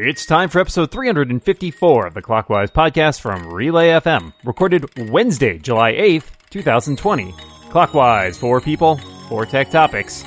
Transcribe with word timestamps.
It's 0.00 0.26
time 0.26 0.48
for 0.48 0.60
episode 0.60 0.92
354 0.92 2.06
of 2.06 2.14
the 2.14 2.22
Clockwise 2.22 2.70
podcast 2.70 3.20
from 3.20 3.52
Relay 3.52 3.88
FM, 3.88 4.32
recorded 4.44 5.10
Wednesday, 5.10 5.58
July 5.58 5.92
8th, 5.94 6.30
2020. 6.50 7.34
Clockwise, 7.70 8.38
four 8.38 8.60
people, 8.60 8.98
four 9.28 9.44
tech 9.44 9.72
topics, 9.72 10.24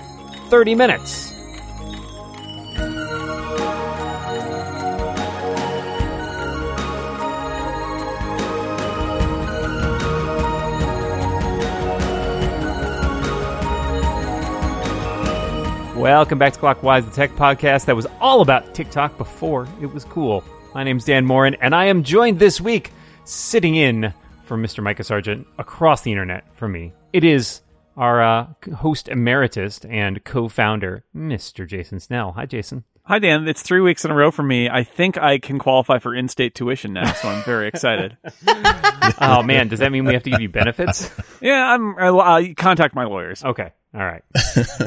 30 0.49 0.75
minutes. 0.75 1.30
Welcome 16.01 16.39
back 16.39 16.53
to 16.53 16.59
Clockwise, 16.59 17.05
the 17.05 17.11
tech 17.11 17.29
podcast 17.35 17.85
that 17.85 17.95
was 17.95 18.07
all 18.19 18.41
about 18.41 18.73
TikTok 18.73 19.19
before 19.19 19.67
it 19.79 19.85
was 19.85 20.03
cool. 20.03 20.43
My 20.73 20.83
name's 20.83 21.05
Dan 21.05 21.27
Moren, 21.27 21.55
and 21.61 21.75
I 21.75 21.85
am 21.85 22.01
joined 22.01 22.39
this 22.39 22.59
week, 22.59 22.91
sitting 23.23 23.75
in 23.75 24.11
for 24.45 24.57
Mr. 24.57 24.81
Micah 24.81 25.03
Sargent 25.03 25.45
across 25.59 26.01
the 26.01 26.09
internet 26.09 26.43
from 26.55 26.71
me. 26.71 26.91
It 27.13 27.23
is 27.23 27.61
our 27.97 28.19
uh, 28.19 28.47
host 28.77 29.09
emeritus 29.09 29.85
and 29.85 30.23
co-founder, 30.23 31.03
Mr. 31.15 31.67
Jason 31.67 31.99
Snell. 31.99 32.31
Hi, 32.31 32.47
Jason. 32.47 32.83
Hi, 33.11 33.19
Dan. 33.19 33.45
It's 33.45 33.61
three 33.61 33.81
weeks 33.81 34.05
in 34.05 34.11
a 34.11 34.15
row 34.15 34.31
for 34.31 34.41
me. 34.41 34.69
I 34.69 34.85
think 34.85 35.17
I 35.17 35.37
can 35.37 35.59
qualify 35.59 35.99
for 35.99 36.15
in-state 36.15 36.55
tuition 36.55 36.93
now, 36.93 37.11
so 37.11 37.27
I'm 37.27 37.43
very 37.43 37.67
excited. 37.67 38.15
oh 39.19 39.43
man, 39.43 39.67
does 39.67 39.79
that 39.79 39.91
mean 39.91 40.05
we 40.05 40.13
have 40.13 40.23
to 40.23 40.29
give 40.29 40.39
you 40.39 40.47
benefits? 40.47 41.11
yeah, 41.41 41.73
I'm. 41.73 41.93
I'll, 41.99 42.21
I'll 42.21 42.53
contact 42.55 42.95
my 42.95 43.03
lawyers. 43.03 43.43
Okay. 43.43 43.73
All 43.93 43.99
right. 43.99 44.23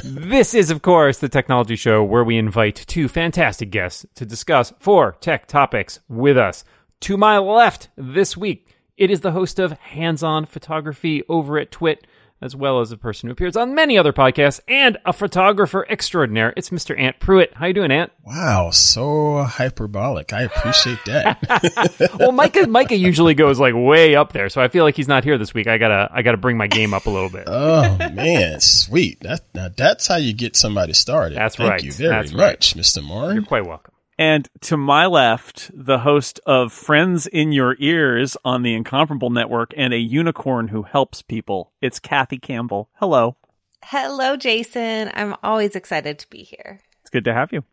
this 0.05 0.55
is, 0.55 0.71
of 0.71 0.81
course, 0.81 1.19
the 1.19 1.29
technology 1.29 1.77
show 1.77 2.03
where 2.03 2.25
we 2.25 2.39
invite 2.39 2.77
two 2.77 3.09
fantastic 3.09 3.71
guests 3.71 4.07
to 4.15 4.25
discuss 4.25 4.73
four 4.79 5.19
tech 5.21 5.47
topics 5.47 6.01
with 6.09 6.39
us. 6.39 6.65
To 7.01 7.19
my 7.19 7.37
left 7.37 7.91
this 7.95 8.39
week, 8.39 8.75
it 8.97 9.11
is 9.11 9.21
the 9.21 9.33
host 9.33 9.59
of 9.59 9.73
Hands 9.73 10.23
On 10.23 10.47
Photography 10.47 11.25
over 11.29 11.59
at 11.59 11.71
Twit, 11.71 12.07
as 12.45 12.55
well 12.55 12.81
as 12.81 12.93
a 12.93 12.97
person 12.99 13.27
who 13.27 13.33
appears 13.33 13.57
on 13.57 13.75
many 13.75 13.97
other 13.97 14.13
podcasts 14.13 14.61
and 14.69 14.99
a 15.07 15.15
photographer 15.15 15.87
extraordinaire. 15.89 16.53
It's 16.59 16.69
Mr. 16.69 16.97
Ant 16.99 17.19
Pruitt. 17.19 17.55
How 17.55 17.65
you 17.65 17.73
doing, 17.73 17.91
Ant? 17.91 18.13
Wow, 18.23 18.69
so 18.71 19.43
hyperbolic. 19.43 20.35
I 20.35 20.43
appreciate 20.43 21.03
that. 21.07 22.17
well, 22.19 22.33
Micah 22.33 22.67
Micah 22.67 22.97
usually 22.97 23.33
goes 23.33 23.59
like 23.59 23.73
way 23.75 24.15
up 24.15 24.33
there, 24.33 24.51
so 24.51 24.61
I 24.61 24.69
feel 24.69 24.85
like 24.85 24.95
he's 24.95 25.09
not 25.09 25.25
here 25.25 25.39
this 25.39 25.55
week. 25.55 25.67
I 25.67 25.79
gotta 25.79 26.11
I 26.13 26.21
gotta 26.21 26.37
bring 26.37 26.59
my 26.59 26.67
game 26.67 26.93
up 26.93 27.07
a 27.07 27.11
little 27.11 27.31
bit. 27.31 27.45
oh 27.47 27.97
man, 28.13 28.61
sweet. 28.61 29.21
That 29.21 29.41
now 29.55 29.71
that's 29.75 30.07
how 30.07 30.17
you 30.17 30.35
get 30.35 30.55
somebody 30.55 30.93
started. 30.93 31.39
That's 31.39 31.57
Thank 31.57 31.71
right. 31.71 31.83
you 31.83 31.93
very 31.93 32.11
That's 32.11 32.33
much, 32.33 32.41
right. 32.41 32.61
Mr. 32.61 33.03
Moren. 33.03 33.37
You're 33.37 33.45
quite 33.47 33.65
welcome. 33.67 33.94
And 34.19 34.49
to 34.63 34.77
my 34.77 35.07
left, 35.07 35.71
the 35.75 35.99
host 35.99 36.39
of 36.47 36.73
Friends 36.73 37.27
in 37.27 37.51
Your 37.53 37.77
Ears 37.81 38.37
on 38.45 38.63
the 38.63 38.75
Incomparable 38.75 39.31
Network 39.31 39.75
and 39.77 39.93
a 39.93 39.99
unicorn 39.99 40.69
who 40.69 40.85
helps 40.85 41.21
people. 41.21 41.73
It's 41.81 41.99
Kathy 41.99 42.39
Campbell. 42.39 42.89
Hello. 42.95 43.37
Hello, 43.83 44.37
Jason. 44.37 45.11
I'm 45.15 45.35
always 45.43 45.75
excited 45.75 46.19
to 46.21 46.31
be 46.31 46.43
here. 46.43 46.81
It's 47.01 47.11
good 47.11 47.25
to 47.25 47.35
have 47.35 47.53
you. 47.53 47.65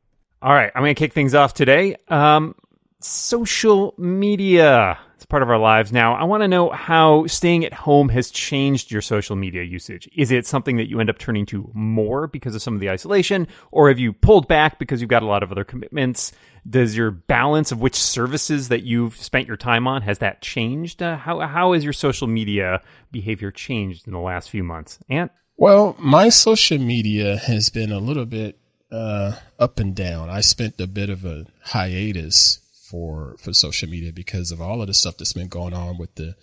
All 0.42 0.54
right, 0.54 0.72
I'm 0.74 0.82
going 0.82 0.96
to 0.96 1.00
kick 1.00 1.14
things 1.14 1.36
off 1.36 1.54
today. 1.54 1.96
Um, 2.08 2.56
social 3.00 3.94
media. 3.98 4.98
It's 5.22 5.28
part 5.28 5.44
of 5.44 5.52
our 5.52 5.60
lives 5.60 5.92
now. 5.92 6.16
I 6.16 6.24
want 6.24 6.42
to 6.42 6.48
know 6.48 6.72
how 6.72 7.28
staying 7.28 7.64
at 7.64 7.76
home 7.76 8.10
has 8.10 8.32
changed 8.32 8.92
your 8.92 9.04
social 9.04 9.36
media 9.36 9.62
usage. 9.62 10.10
Is 10.16 10.32
it 10.32 10.48
something 10.48 10.78
that 10.78 10.90
you 10.90 11.00
end 11.00 11.12
up 11.12 11.20
turning 11.20 11.46
to 11.46 11.70
more 11.76 12.26
because 12.26 12.56
of 12.56 12.64
some 12.64 12.74
of 12.74 12.80
the 12.80 12.90
isolation, 12.90 13.48
or 13.70 13.90
have 13.90 14.00
you 14.00 14.14
pulled 14.14 14.48
back 14.48 14.80
because 14.80 15.00
you've 15.00 15.12
got 15.12 15.22
a 15.22 15.28
lot 15.28 15.44
of 15.44 15.52
other 15.52 15.64
commitments? 15.64 16.32
Does 16.68 16.98
your 16.98 17.12
balance 17.12 17.72
of 17.72 17.80
which 17.80 17.94
services 17.94 18.70
that 18.70 18.82
you've 18.82 19.16
spent 19.16 19.48
your 19.48 19.58
time 19.58 19.88
on 19.88 20.02
has 20.02 20.18
that 20.18 20.42
changed? 20.42 21.04
Uh, 21.04 21.18
how 21.18 21.40
how 21.42 21.74
has 21.74 21.84
your 21.84 21.94
social 21.94 22.26
media 22.26 22.82
behavior 23.12 23.52
changed 23.52 24.08
in 24.08 24.14
the 24.14 24.20
last 24.20 24.50
few 24.50 24.64
months? 24.64 24.98
Ant? 25.08 25.32
Well, 25.56 25.96
my 26.00 26.30
social 26.30 26.80
media 26.80 27.38
has 27.38 27.70
been 27.70 27.92
a 27.92 28.00
little 28.00 28.26
bit 28.26 28.58
uh, 28.92 29.34
up 29.60 29.78
and 29.78 29.96
down. 29.96 30.32
I 30.32 30.42
spent 30.42 30.82
a 30.82 30.88
bit 30.88 31.12
of 31.12 31.26
a 31.26 31.46
hiatus 31.62 32.61
for 32.92 33.38
for 33.40 33.54
social 33.54 33.90
media 33.90 34.12
because 34.12 34.52
of 34.52 34.62
all 34.62 34.82
of 34.82 34.88
the 34.88 34.94
stuff 34.94 35.18
that's 35.18 35.34
been 35.34 35.48
going 35.48 35.74
on 35.74 35.98
with 35.98 36.14
the 36.16 36.36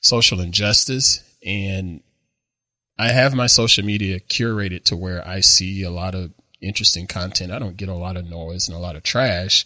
social 0.00 0.40
injustice 0.40 1.22
and 1.46 2.02
I 2.98 3.08
have 3.08 3.34
my 3.34 3.46
social 3.46 3.84
media 3.84 4.20
curated 4.20 4.84
to 4.84 4.96
where 4.96 5.26
I 5.26 5.40
see 5.40 5.82
a 5.82 5.90
lot 5.90 6.14
of 6.14 6.32
interesting 6.60 7.06
content. 7.06 7.52
I 7.52 7.58
don't 7.58 7.76
get 7.76 7.88
a 7.88 7.94
lot 7.94 8.16
of 8.16 8.28
noise 8.28 8.68
and 8.68 8.76
a 8.76 8.80
lot 8.80 8.96
of 8.96 9.02
trash, 9.02 9.64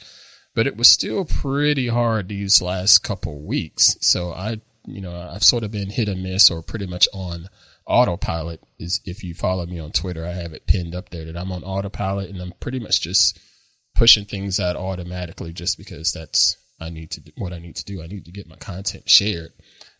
but 0.54 0.66
it 0.66 0.76
was 0.76 0.88
still 0.88 1.24
pretty 1.24 1.88
hard 1.88 2.28
these 2.28 2.62
last 2.62 3.00
couple 3.00 3.44
weeks. 3.44 3.96
So 4.00 4.32
I, 4.32 4.60
you 4.86 5.00
know, 5.00 5.14
I've 5.14 5.42
sort 5.42 5.64
of 5.64 5.70
been 5.70 5.90
hit 5.90 6.08
or 6.08 6.14
miss 6.14 6.50
or 6.50 6.62
pretty 6.62 6.86
much 6.86 7.08
on 7.12 7.48
autopilot 7.86 8.60
is 8.78 9.00
if 9.04 9.22
you 9.22 9.34
follow 9.34 9.66
me 9.66 9.78
on 9.78 9.92
Twitter, 9.92 10.24
I 10.24 10.32
have 10.32 10.52
it 10.52 10.66
pinned 10.66 10.94
up 10.94 11.10
there 11.10 11.24
that 11.26 11.36
I'm 11.36 11.52
on 11.52 11.62
autopilot 11.62 12.30
and 12.30 12.40
I'm 12.40 12.52
pretty 12.58 12.78
much 12.78 13.00
just 13.00 13.38
pushing 13.96 14.24
things 14.24 14.60
out 14.60 14.76
automatically 14.76 15.52
just 15.52 15.78
because 15.78 16.12
that's 16.12 16.56
I 16.80 16.90
need 16.90 17.10
to 17.12 17.20
do 17.20 17.32
what 17.36 17.52
I 17.52 17.58
need 17.58 17.76
to 17.76 17.84
do. 17.84 18.02
I 18.02 18.06
need 18.06 18.26
to 18.26 18.32
get 18.32 18.48
my 18.48 18.56
content 18.56 19.08
shared. 19.08 19.52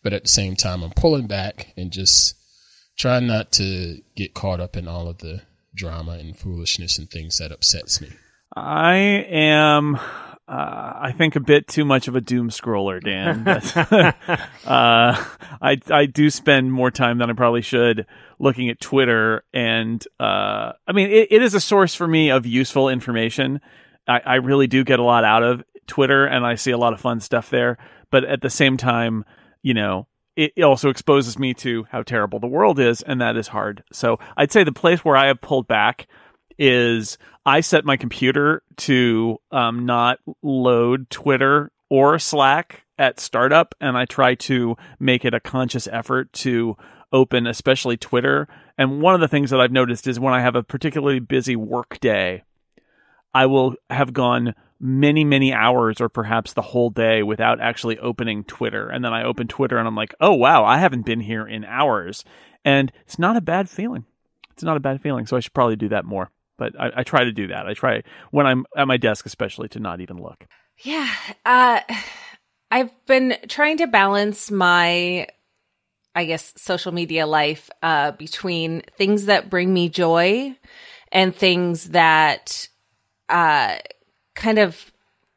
But 0.03 0.13
at 0.13 0.23
the 0.23 0.29
same 0.29 0.57
time, 0.57 0.83
I'm 0.83 0.91
pulling 0.91 1.27
back 1.27 1.73
and 1.77 1.91
just 1.91 2.35
trying 2.97 3.27
not 3.27 3.53
to 3.53 4.01
get 4.15 4.35
caught 4.35 4.61
up 4.61 4.77
in 4.77 4.87
all 4.87 5.09
of 5.09 5.19
the 5.19 5.43
drama 5.75 6.13
and 6.13 6.37
foolishness 6.37 6.99
and 6.99 7.11
things 7.11 7.39
that 7.39 7.53
upsets 7.53 8.01
me. 8.01 8.11
I 8.55 8.95
am, 8.95 9.97
uh, 9.97 9.99
I 10.49 11.13
think, 11.17 11.37
a 11.37 11.41
bit 11.41 11.67
too 11.67 11.85
much 11.85 12.09
of 12.09 12.17
a 12.17 12.21
doom 12.21 12.51
scroller, 12.51 13.03
Dan. 13.03 13.47
uh, 14.67 15.25
I 15.61 15.81
I 15.91 16.07
do 16.07 16.31
spend 16.31 16.73
more 16.73 16.91
time 16.91 17.19
than 17.19 17.31
I 17.31 17.35
probably 17.35 17.63
should 17.63 18.07
looking 18.39 18.69
at 18.71 18.81
Twitter, 18.81 19.45
and 19.53 20.03
uh, 20.21 20.73
I 20.87 20.93
mean, 20.95 21.11
it, 21.11 21.29
it 21.31 21.43
is 21.43 21.55
a 21.55 21.61
source 21.61 21.95
for 21.95 22.07
me 22.07 22.31
of 22.31 22.47
useful 22.47 22.89
information. 22.89 23.61
I, 24.07 24.21
I 24.25 24.35
really 24.37 24.67
do 24.67 24.85
get 24.85 24.99
a 24.99 25.05
lot 25.05 25.25
out 25.25 25.43
of 25.43 25.63
Twitter, 25.87 26.27
and 26.27 26.45
I 26.45 26.55
see 26.55 26.71
a 26.71 26.79
lot 26.79 26.93
of 26.93 27.01
fun 27.01 27.21
stuff 27.21 27.51
there. 27.51 27.79
But 28.11 28.25
at 28.25 28.41
the 28.41 28.51
same 28.51 28.77
time, 28.77 29.25
you 29.63 29.75
know, 29.75 30.07
it 30.37 30.63
also 30.63 30.91
exposes 30.91 31.39
me 31.39 31.55
to 31.55 31.87
how 31.91 32.03
terrible 32.03 32.39
the 32.39 32.47
world 32.47 32.79
is, 32.79 33.01
and 33.01 33.21
that 33.21 33.37
is 33.37 33.49
hard. 33.49 33.83
So 33.91 34.19
I'd 34.37 34.53
say 34.53 34.65
the 34.65 34.73
place 34.73 35.05
where 35.05 35.17
I 35.17 35.29
have 35.29 35.41
pulled 35.41 35.67
back 35.67 36.07
is 36.59 37.17
I 37.47 37.61
set 37.61 37.85
my 37.85 37.97
computer 37.97 38.63
to 38.79 39.39
um, 39.51 39.87
not 39.87 40.19
load 40.43 41.09
Twitter 41.09 41.73
or 41.89 42.19
Slack 42.19 42.83
at 42.99 43.21
startup, 43.21 43.75
and 43.81 43.97
I 43.97 44.05
try 44.05 44.35
to 44.35 44.77
make 44.99 45.25
it 45.25 45.35
a 45.35 45.41
conscious 45.41 45.89
effort 45.91 46.33
to 46.35 46.77
open, 47.13 47.47
especially 47.47 47.97
Twitter. 47.97 48.49
And 48.77 49.01
one 49.01 49.15
of 49.15 49.21
the 49.21 49.29
things 49.29 49.51
that 49.51 49.61
I've 49.61 49.73
noticed 49.73 50.07
is 50.07 50.21
when 50.21 50.35
I 50.35 50.41
have 50.41 50.57
a 50.57 50.63
particularly 50.63 51.21
busy 51.21 51.57
work 51.57 51.99
day, 52.01 52.43
I 53.35 53.47
will 53.47 53.75
have 53.91 54.13
gone 54.13 54.55
many, 54.79 55.25
many 55.25 55.53
hours 55.53 56.01
or 56.01 56.09
perhaps 56.09 56.53
the 56.53 56.63
whole 56.63 56.91
day 56.91 57.23
without 57.23 57.61
actually 57.61 57.99
opening 57.99 58.45
Twitter. 58.45 58.89
And 58.89 59.05
then 59.05 59.13
I 59.13 59.25
open 59.25 59.49
Twitter 59.49 59.79
and 59.79 59.89
I'm 59.89 59.95
like, 59.95 60.15
oh, 60.21 60.35
wow, 60.35 60.65
I 60.65 60.79
haven't 60.79 61.07
been 61.07 61.21
here 61.21 61.47
in 61.47 61.65
hours. 61.65 62.25
And 62.65 62.93
it's 63.03 63.19
not 63.19 63.37
a 63.37 63.41
bad 63.41 63.69
feeling. 63.69 64.05
It's 64.53 64.63
not 64.63 64.77
a 64.77 64.81
bad 64.81 65.01
feeling. 65.01 65.27
So 65.27 65.37
I 65.37 65.41
should 65.41 65.55
probably 65.55 65.77
do 65.77 65.89
that 65.91 66.05
more. 66.05 66.31
But 66.59 66.79
I, 66.81 66.91
I 66.97 67.03
try 67.03 67.25
to 67.25 67.33
do 67.33 67.49
that. 67.49 67.67
I 67.67 67.75
try 67.75 68.03
when 68.31 68.47
I'm 68.47 68.65
at 68.77 68.89
my 68.89 68.97
desk, 68.97 69.27
especially, 69.27 69.69
to 69.69 69.81
not 69.81 70.01
even 70.01 70.17
look. 70.17 70.47
Yeah. 70.79 71.11
Uh, 71.45 71.81
I've 72.71 72.91
been 73.07 73.37
trying 73.49 73.79
to 73.79 73.87
balance 73.87 74.51
my, 74.51 75.29
I 76.15 76.25
guess, 76.25 76.55
social 76.57 76.93
media 76.93 77.27
life 77.27 77.71
uh, 77.83 78.13
between 78.13 78.83
things 78.97 79.27
that 79.27 79.51
bring 79.51 79.73
me 79.73 79.91
joy 79.91 80.57
and 81.13 81.35
things 81.35 81.91
that 81.91 82.69
uh, 83.29 83.77
kind 84.35 84.59
of 84.59 84.93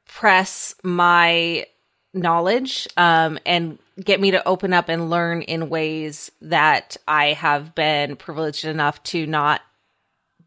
press 0.07 0.75
my 0.83 1.65
knowledge 2.13 2.87
um, 2.97 3.39
and 3.45 3.77
get 4.03 4.19
me 4.19 4.31
to 4.31 4.47
open 4.47 4.73
up 4.73 4.89
and 4.89 5.09
learn 5.09 5.41
in 5.41 5.69
ways 5.69 6.31
that 6.41 6.97
I 7.07 7.33
have 7.33 7.75
been 7.75 8.15
privileged 8.15 8.65
enough 8.65 9.01
to 9.03 9.25
not 9.25 9.61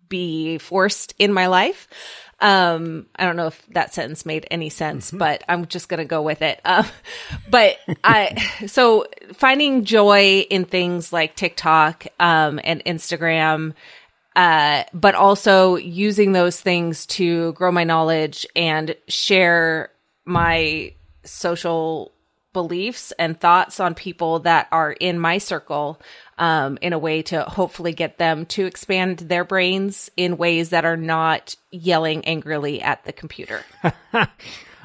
be 0.08 0.58
forced 0.58 1.14
in 1.18 1.32
my 1.32 1.46
life. 1.46 1.88
Um, 2.40 3.06
I 3.14 3.24
don't 3.24 3.36
know 3.36 3.46
if 3.46 3.66
that 3.68 3.94
sentence 3.94 4.26
made 4.26 4.48
any 4.50 4.68
sense, 4.68 5.08
mm-hmm. 5.08 5.18
but 5.18 5.44
I'm 5.48 5.66
just 5.66 5.88
going 5.88 5.98
to 5.98 6.04
go 6.04 6.22
with 6.22 6.42
it. 6.42 6.60
Um, 6.64 6.86
but 7.50 7.76
I, 8.02 8.34
so 8.66 9.06
finding 9.34 9.84
joy 9.84 10.40
in 10.50 10.64
things 10.64 11.12
like 11.12 11.36
TikTok, 11.36 12.06
um, 12.18 12.60
and 12.64 12.84
Instagram, 12.84 13.74
uh, 14.36 14.84
but 14.94 15.14
also 15.14 15.76
using 15.76 16.32
those 16.32 16.60
things 16.60 17.06
to 17.06 17.52
grow 17.52 17.72
my 17.72 17.84
knowledge 17.84 18.46
and 18.56 18.94
share 19.08 19.90
my 20.24 20.94
social 21.24 22.12
beliefs 22.52 23.12
and 23.18 23.40
thoughts 23.40 23.80
on 23.80 23.94
people 23.94 24.40
that 24.40 24.68
are 24.72 24.92
in 24.92 25.18
my 25.18 25.38
circle 25.38 26.00
um, 26.38 26.78
in 26.82 26.92
a 26.92 26.98
way 26.98 27.22
to 27.22 27.42
hopefully 27.42 27.92
get 27.92 28.18
them 28.18 28.44
to 28.46 28.66
expand 28.66 29.18
their 29.18 29.44
brains 29.44 30.10
in 30.16 30.36
ways 30.36 30.70
that 30.70 30.84
are 30.84 30.96
not 30.96 31.56
yelling 31.70 32.24
angrily 32.24 32.82
at 32.82 33.04
the 33.04 33.12
computer. 33.12 33.62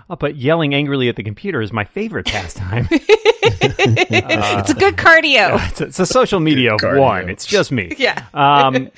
Oh, 0.09 0.15
but 0.15 0.37
yelling 0.37 0.73
angrily 0.73 1.09
at 1.09 1.17
the 1.17 1.23
computer 1.23 1.61
is 1.61 1.73
my 1.73 1.83
favorite 1.83 2.27
pastime. 2.27 2.87
it's 2.91 4.69
a 4.69 4.73
good 4.73 4.95
cardio. 4.95 5.59
it's, 5.69 5.81
a, 5.81 5.85
it's 5.85 5.99
a 5.99 6.05
social 6.05 6.39
media 6.39 6.77
one. 6.81 7.29
It's 7.29 7.45
just 7.45 7.73
me. 7.73 7.93
Yeah. 7.97 8.23
Um, 8.33 8.89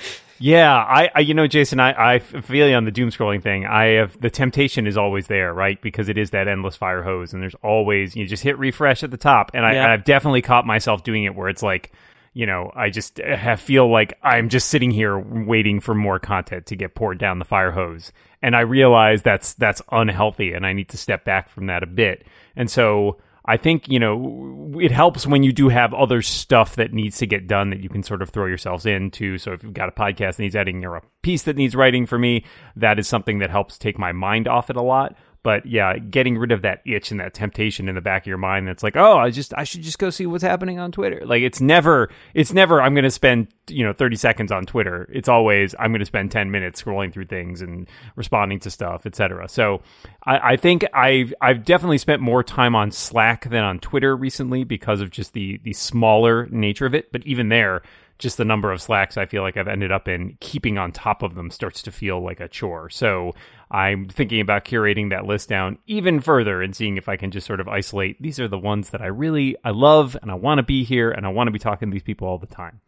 yeah, 0.42 0.74
I, 0.74 1.10
I, 1.14 1.20
you 1.20 1.34
know, 1.34 1.46
Jason, 1.46 1.80
I, 1.80 2.14
I 2.14 2.18
feel 2.18 2.66
you 2.66 2.74
on 2.74 2.86
the 2.86 2.90
doom 2.90 3.10
scrolling 3.10 3.42
thing. 3.42 3.66
I 3.66 3.84
have 3.98 4.18
the 4.18 4.30
temptation 4.30 4.86
is 4.86 4.96
always 4.96 5.26
there, 5.26 5.52
right? 5.52 5.80
Because 5.82 6.08
it 6.08 6.16
is 6.16 6.30
that 6.30 6.48
endless 6.48 6.76
fire 6.76 7.02
hose, 7.02 7.34
and 7.34 7.42
there's 7.42 7.54
always 7.62 8.16
you 8.16 8.26
just 8.26 8.42
hit 8.42 8.58
refresh 8.58 9.02
at 9.02 9.10
the 9.10 9.18
top, 9.18 9.50
and 9.52 9.66
I, 9.66 9.74
Yeah. 9.74 9.92
I've 9.92 10.04
definitely 10.04 10.40
caught 10.40 10.66
myself 10.66 11.04
doing 11.04 11.24
it 11.24 11.34
where 11.34 11.50
it's 11.50 11.62
like, 11.62 11.92
you 12.32 12.46
know, 12.46 12.72
I 12.74 12.88
just 12.88 13.20
eh, 13.20 13.36
have, 13.36 13.60
feel 13.60 13.90
like 13.90 14.18
I'm 14.22 14.48
just 14.48 14.68
sitting 14.68 14.90
here 14.90 15.18
waiting 15.18 15.78
for 15.78 15.94
more 15.94 16.18
content 16.18 16.64
to 16.66 16.76
get 16.76 16.94
poured 16.94 17.18
down 17.18 17.38
the 17.38 17.44
fire 17.44 17.70
hose, 17.70 18.10
and 18.40 18.56
I 18.56 18.60
realize 18.60 19.20
that's 19.20 19.52
that's 19.54 19.82
unhealthy, 19.92 20.54
and 20.54 20.64
I 20.64 20.72
need 20.72 20.88
to 20.88 20.96
step 20.96 21.26
back 21.26 21.50
from 21.50 21.66
that 21.66 21.82
a 21.82 21.86
bit, 21.86 22.26
and 22.56 22.70
so. 22.70 23.18
I 23.46 23.56
think, 23.56 23.88
you 23.88 23.98
know, 23.98 24.78
it 24.80 24.92
helps 24.92 25.26
when 25.26 25.42
you 25.42 25.52
do 25.52 25.68
have 25.68 25.94
other 25.94 26.22
stuff 26.22 26.76
that 26.76 26.92
needs 26.92 27.18
to 27.18 27.26
get 27.26 27.46
done 27.46 27.70
that 27.70 27.80
you 27.80 27.88
can 27.88 28.02
sort 28.02 28.22
of 28.22 28.30
throw 28.30 28.46
yourselves 28.46 28.86
into. 28.86 29.38
So 29.38 29.52
if 29.52 29.62
you've 29.62 29.72
got 29.72 29.88
a 29.88 29.92
podcast 29.92 30.36
that 30.36 30.40
needs 30.40 30.56
editing 30.56 30.84
or 30.84 30.96
a 30.96 31.02
piece 31.22 31.42
that 31.44 31.56
needs 31.56 31.74
writing 31.74 32.06
for 32.06 32.18
me, 32.18 32.44
that 32.76 32.98
is 32.98 33.08
something 33.08 33.38
that 33.38 33.50
helps 33.50 33.78
take 33.78 33.98
my 33.98 34.12
mind 34.12 34.46
off 34.46 34.70
it 34.70 34.76
a 34.76 34.82
lot. 34.82 35.16
But 35.42 35.64
yeah, 35.64 35.96
getting 35.98 36.36
rid 36.36 36.52
of 36.52 36.62
that 36.62 36.82
itch 36.84 37.10
and 37.10 37.20
that 37.20 37.32
temptation 37.32 37.88
in 37.88 37.94
the 37.94 38.02
back 38.02 38.24
of 38.24 38.26
your 38.26 38.36
mind 38.36 38.68
that's 38.68 38.82
like, 38.82 38.96
oh, 38.96 39.16
I 39.16 39.30
just 39.30 39.54
I 39.56 39.64
should 39.64 39.82
just 39.82 39.98
go 39.98 40.10
see 40.10 40.26
what's 40.26 40.44
happening 40.44 40.78
on 40.78 40.92
Twitter. 40.92 41.22
Like 41.24 41.42
it's 41.42 41.62
never 41.62 42.10
it's 42.34 42.52
never 42.52 42.82
I'm 42.82 42.94
gonna 42.94 43.10
spend, 43.10 43.48
you 43.68 43.84
know, 43.84 43.94
thirty 43.94 44.16
seconds 44.16 44.52
on 44.52 44.66
Twitter. 44.66 45.08
It's 45.12 45.28
always 45.28 45.74
I'm 45.78 45.92
gonna 45.92 46.04
spend 46.04 46.30
ten 46.30 46.50
minutes 46.50 46.82
scrolling 46.82 47.10
through 47.10 47.26
things 47.26 47.62
and 47.62 47.88
responding 48.16 48.60
to 48.60 48.70
stuff, 48.70 49.06
etc. 49.06 49.48
So 49.48 49.80
I, 50.24 50.52
I 50.52 50.56
think 50.56 50.84
I've 50.92 51.32
I've 51.40 51.64
definitely 51.64 51.98
spent 51.98 52.20
more 52.20 52.42
time 52.42 52.74
on 52.74 52.90
Slack 52.90 53.48
than 53.48 53.64
on 53.64 53.78
Twitter 53.78 54.14
recently 54.14 54.64
because 54.64 55.00
of 55.00 55.10
just 55.10 55.32
the 55.32 55.58
the 55.64 55.72
smaller 55.72 56.48
nature 56.50 56.84
of 56.84 56.94
it. 56.94 57.12
But 57.12 57.24
even 57.24 57.48
there, 57.48 57.80
just 58.20 58.36
the 58.36 58.44
number 58.44 58.70
of 58.70 58.80
slacks 58.80 59.16
I 59.16 59.26
feel 59.26 59.42
like 59.42 59.56
I've 59.56 59.66
ended 59.66 59.90
up 59.90 60.06
in, 60.06 60.36
keeping 60.40 60.76
on 60.78 60.92
top 60.92 61.22
of 61.22 61.34
them 61.34 61.50
starts 61.50 61.82
to 61.82 61.90
feel 61.90 62.22
like 62.22 62.38
a 62.38 62.48
chore. 62.48 62.90
So 62.90 63.32
I'm 63.70 64.08
thinking 64.08 64.40
about 64.40 64.64
curating 64.64 65.10
that 65.10 65.26
list 65.26 65.48
down 65.48 65.78
even 65.86 66.20
further 66.20 66.60
and 66.60 66.74
seeing 66.74 66.96
if 66.96 67.08
I 67.08 67.16
can 67.16 67.30
just 67.30 67.46
sort 67.46 67.60
of 67.60 67.68
isolate. 67.68 68.20
These 68.20 68.40
are 68.40 68.48
the 68.48 68.58
ones 68.58 68.90
that 68.90 69.00
I 69.00 69.06
really 69.06 69.56
I 69.64 69.70
love 69.70 70.16
and 70.20 70.30
I 70.30 70.34
want 70.34 70.58
to 70.58 70.64
be 70.64 70.82
here 70.82 71.10
and 71.10 71.24
I 71.24 71.28
want 71.28 71.46
to 71.46 71.52
be 71.52 71.58
talking 71.58 71.88
to 71.88 71.92
these 71.92 72.02
people 72.02 72.26
all 72.26 72.38
the 72.38 72.46
time. 72.46 72.80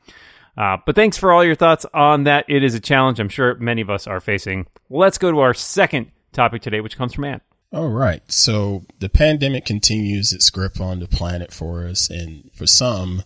Uh, 0.56 0.76
but 0.84 0.94
thanks 0.94 1.16
for 1.16 1.32
all 1.32 1.44
your 1.44 1.54
thoughts 1.54 1.86
on 1.94 2.24
that. 2.24 2.46
It 2.48 2.64
is 2.64 2.74
a 2.74 2.80
challenge 2.80 3.20
I'm 3.20 3.28
sure 3.28 3.54
many 3.54 3.80
of 3.80 3.90
us 3.90 4.06
are 4.06 4.20
facing. 4.20 4.66
Let's 4.90 5.18
go 5.18 5.30
to 5.30 5.40
our 5.40 5.54
second 5.54 6.10
topic 6.32 6.62
today, 6.62 6.80
which 6.80 6.96
comes 6.96 7.14
from 7.14 7.24
Ant. 7.24 7.42
All 7.72 7.88
right. 7.88 8.22
So 8.30 8.84
the 8.98 9.08
pandemic 9.08 9.64
continues 9.64 10.32
its 10.32 10.50
grip 10.50 10.80
on 10.80 10.98
the 10.98 11.08
planet 11.08 11.52
for 11.52 11.86
us. 11.86 12.10
And 12.10 12.50
for 12.52 12.66
some, 12.66 13.22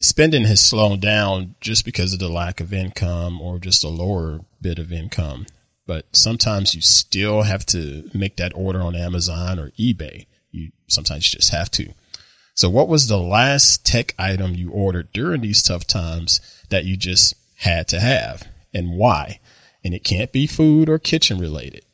spending 0.00 0.44
has 0.44 0.60
slowed 0.60 1.00
down 1.00 1.54
just 1.60 1.84
because 1.84 2.12
of 2.12 2.18
the 2.18 2.28
lack 2.28 2.60
of 2.60 2.72
income 2.72 3.40
or 3.40 3.58
just 3.58 3.84
a 3.84 3.88
lower 3.88 4.40
bit 4.60 4.80
of 4.80 4.92
income. 4.92 5.46
But 5.90 6.06
sometimes 6.14 6.72
you 6.72 6.80
still 6.82 7.42
have 7.42 7.66
to 7.66 8.08
make 8.14 8.36
that 8.36 8.52
order 8.54 8.80
on 8.80 8.94
Amazon 8.94 9.58
or 9.58 9.72
eBay. 9.72 10.26
You 10.52 10.70
sometimes 10.86 11.26
you 11.26 11.38
just 11.38 11.50
have 11.50 11.68
to. 11.72 11.92
So 12.54 12.70
what 12.70 12.86
was 12.86 13.08
the 13.08 13.18
last 13.18 13.84
tech 13.84 14.14
item 14.16 14.54
you 14.54 14.70
ordered 14.70 15.12
during 15.12 15.40
these 15.40 15.64
tough 15.64 15.88
times 15.88 16.40
that 16.68 16.84
you 16.84 16.96
just 16.96 17.34
had 17.56 17.88
to 17.88 17.98
have 17.98 18.46
and 18.72 18.92
why? 18.92 19.40
And 19.82 19.92
it 19.92 20.04
can't 20.04 20.30
be 20.30 20.46
food 20.46 20.88
or 20.88 21.00
kitchen 21.00 21.40
related. 21.40 21.84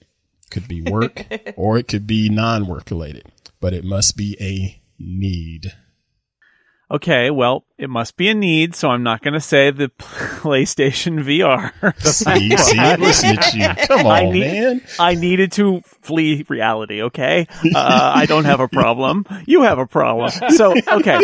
Could 0.51 0.69
be 0.69 0.83
work 0.83 1.25
or 1.57 1.79
it 1.79 1.89
could 1.89 2.07
be 2.07 2.29
non-work 2.29 2.91
related, 2.91 3.25
but 3.63 3.73
it 3.73 3.83
must 3.83 4.15
be 4.15 4.37
a 4.39 4.79
need. 4.99 5.73
Okay, 6.89 7.31
well, 7.33 7.65
it 7.79 7.91
must 7.91 8.17
be 8.17 8.29
a 8.29 8.35
need, 8.35 8.77
so 8.77 8.91
I'm 8.91 9.03
not 9.03 9.21
going 9.21 9.35
to 9.35 9.41
say 9.41 9.73
the 9.73 9.89
PlayStation 9.99 11.21
VR. 11.25 11.73
See, 12.01 12.57
see, 12.57 12.97
listen 12.97 13.39
at 13.39 13.55
you. 13.55 13.87
Come 13.89 14.07
I 14.07 14.25
on, 14.27 14.33
need- 14.33 14.41
man. 14.41 14.81
I 15.01 15.15
needed 15.17 15.51
to 15.53 15.81
flee 16.03 16.45
reality, 16.49 17.03
okay? 17.03 17.49
Uh, 17.75 18.13
I 18.15 18.27
don't 18.27 18.45
have 18.45 18.61
a 18.61 18.69
problem. 18.69 19.25
You 19.47 19.63
have 19.63 19.79
a 19.79 19.87
problem. 19.87 20.31
So, 20.51 20.75
okay. 20.93 21.21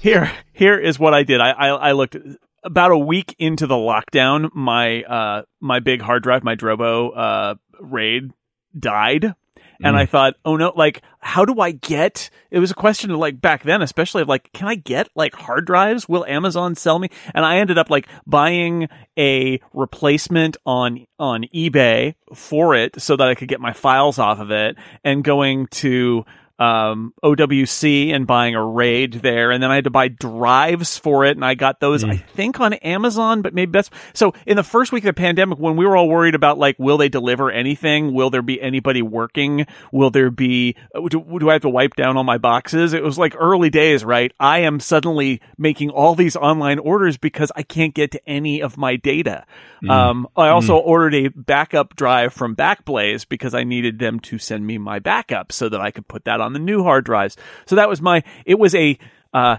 Here, 0.00 0.32
here 0.52 0.78
is 0.78 0.98
what 0.98 1.14
I 1.14 1.22
did. 1.22 1.40
I, 1.40 1.50
I, 1.50 1.68
I 1.68 1.92
looked 1.92 2.16
about 2.64 2.90
a 2.90 2.98
week 2.98 3.36
into 3.38 3.68
the 3.68 3.76
lockdown. 3.76 4.50
My, 4.54 5.02
uh, 5.04 5.42
my 5.60 5.78
big 5.80 6.00
hard 6.02 6.24
drive, 6.24 6.42
my 6.42 6.56
Drobo, 6.56 7.16
uh, 7.16 7.54
RAID 7.80 8.32
died. 8.76 9.34
And 9.82 9.96
I 9.96 10.06
mm. 10.06 10.08
thought, 10.08 10.34
oh 10.44 10.56
no, 10.56 10.72
like, 10.74 11.02
how 11.20 11.44
do 11.44 11.60
I 11.60 11.72
get? 11.72 12.30
It 12.50 12.58
was 12.58 12.70
a 12.70 12.74
question 12.74 13.10
of 13.10 13.18
like 13.18 13.40
back 13.40 13.62
then, 13.62 13.82
especially 13.82 14.22
of 14.22 14.28
like, 14.28 14.52
can 14.52 14.68
I 14.68 14.76
get 14.76 15.08
like 15.14 15.34
hard 15.34 15.66
drives? 15.66 16.08
Will 16.08 16.24
Amazon 16.26 16.74
sell 16.74 16.98
me? 16.98 17.08
And 17.34 17.44
I 17.44 17.58
ended 17.58 17.78
up 17.78 17.90
like 17.90 18.08
buying 18.26 18.88
a 19.18 19.60
replacement 19.72 20.56
on 20.64 21.06
on 21.18 21.44
eBay 21.54 22.14
for 22.34 22.74
it 22.74 23.00
so 23.00 23.16
that 23.16 23.28
I 23.28 23.34
could 23.34 23.48
get 23.48 23.60
my 23.60 23.72
files 23.72 24.18
off 24.18 24.38
of 24.38 24.50
it, 24.50 24.76
and 25.02 25.24
going 25.24 25.66
to 25.68 26.24
um, 26.58 27.12
OWC 27.22 28.14
and 28.14 28.26
buying 28.26 28.54
a 28.54 28.64
RAID 28.64 29.14
there, 29.14 29.50
and 29.50 29.62
then 29.62 29.70
I 29.70 29.76
had 29.76 29.84
to 29.84 29.90
buy 29.90 30.08
drives 30.08 30.96
for 30.96 31.24
it, 31.24 31.36
and 31.36 31.44
I 31.44 31.54
got 31.54 31.80
those 31.80 32.04
I 32.04 32.16
think 32.16 32.60
on 32.60 32.74
Amazon, 32.74 33.42
but 33.42 33.54
maybe 33.54 33.72
that's 33.72 33.90
so. 34.12 34.34
In 34.46 34.56
the 34.56 34.62
first 34.62 34.92
week 34.92 35.04
of 35.04 35.08
the 35.08 35.20
pandemic, 35.20 35.58
when 35.58 35.76
we 35.76 35.86
were 35.86 35.96
all 35.96 36.08
worried 36.08 36.34
about 36.34 36.58
like, 36.58 36.76
will 36.78 36.96
they 36.96 37.08
deliver 37.08 37.50
anything? 37.50 38.14
Will 38.14 38.30
there 38.30 38.42
be 38.42 38.60
anybody 38.60 39.02
working? 39.02 39.66
Will 39.92 40.10
there 40.10 40.30
be? 40.30 40.76
Do, 41.08 41.38
do 41.40 41.50
I 41.50 41.54
have 41.54 41.62
to 41.62 41.68
wipe 41.68 41.94
down 41.94 42.16
all 42.16 42.24
my 42.24 42.38
boxes? 42.38 42.92
It 42.92 43.02
was 43.02 43.18
like 43.18 43.34
early 43.36 43.70
days, 43.70 44.04
right? 44.04 44.32
I 44.38 44.60
am 44.60 44.80
suddenly 44.80 45.40
making 45.58 45.90
all 45.90 46.14
these 46.14 46.36
online 46.36 46.78
orders 46.78 47.16
because 47.16 47.50
I 47.56 47.62
can't 47.62 47.94
get 47.94 48.12
to 48.12 48.28
any 48.28 48.62
of 48.62 48.76
my 48.76 48.96
data. 48.96 49.44
Um, 49.90 50.28
I 50.36 50.48
also 50.48 50.76
ordered 50.76 51.14
a 51.14 51.28
backup 51.28 51.96
drive 51.96 52.32
from 52.32 52.56
Backblaze 52.56 53.28
because 53.28 53.54
I 53.54 53.64
needed 53.64 53.98
them 53.98 54.20
to 54.20 54.38
send 54.38 54.66
me 54.66 54.78
my 54.78 54.98
backup 54.98 55.52
so 55.52 55.68
that 55.68 55.80
I 55.80 55.90
could 55.90 56.08
put 56.08 56.24
that 56.24 56.40
on 56.44 56.52
the 56.52 56.58
new 56.58 56.82
hard 56.82 57.04
drives. 57.04 57.36
So 57.66 57.76
that 57.76 57.88
was 57.88 58.00
my, 58.00 58.22
it 58.44 58.58
was 58.58 58.74
a, 58.74 58.98
uh, 59.32 59.56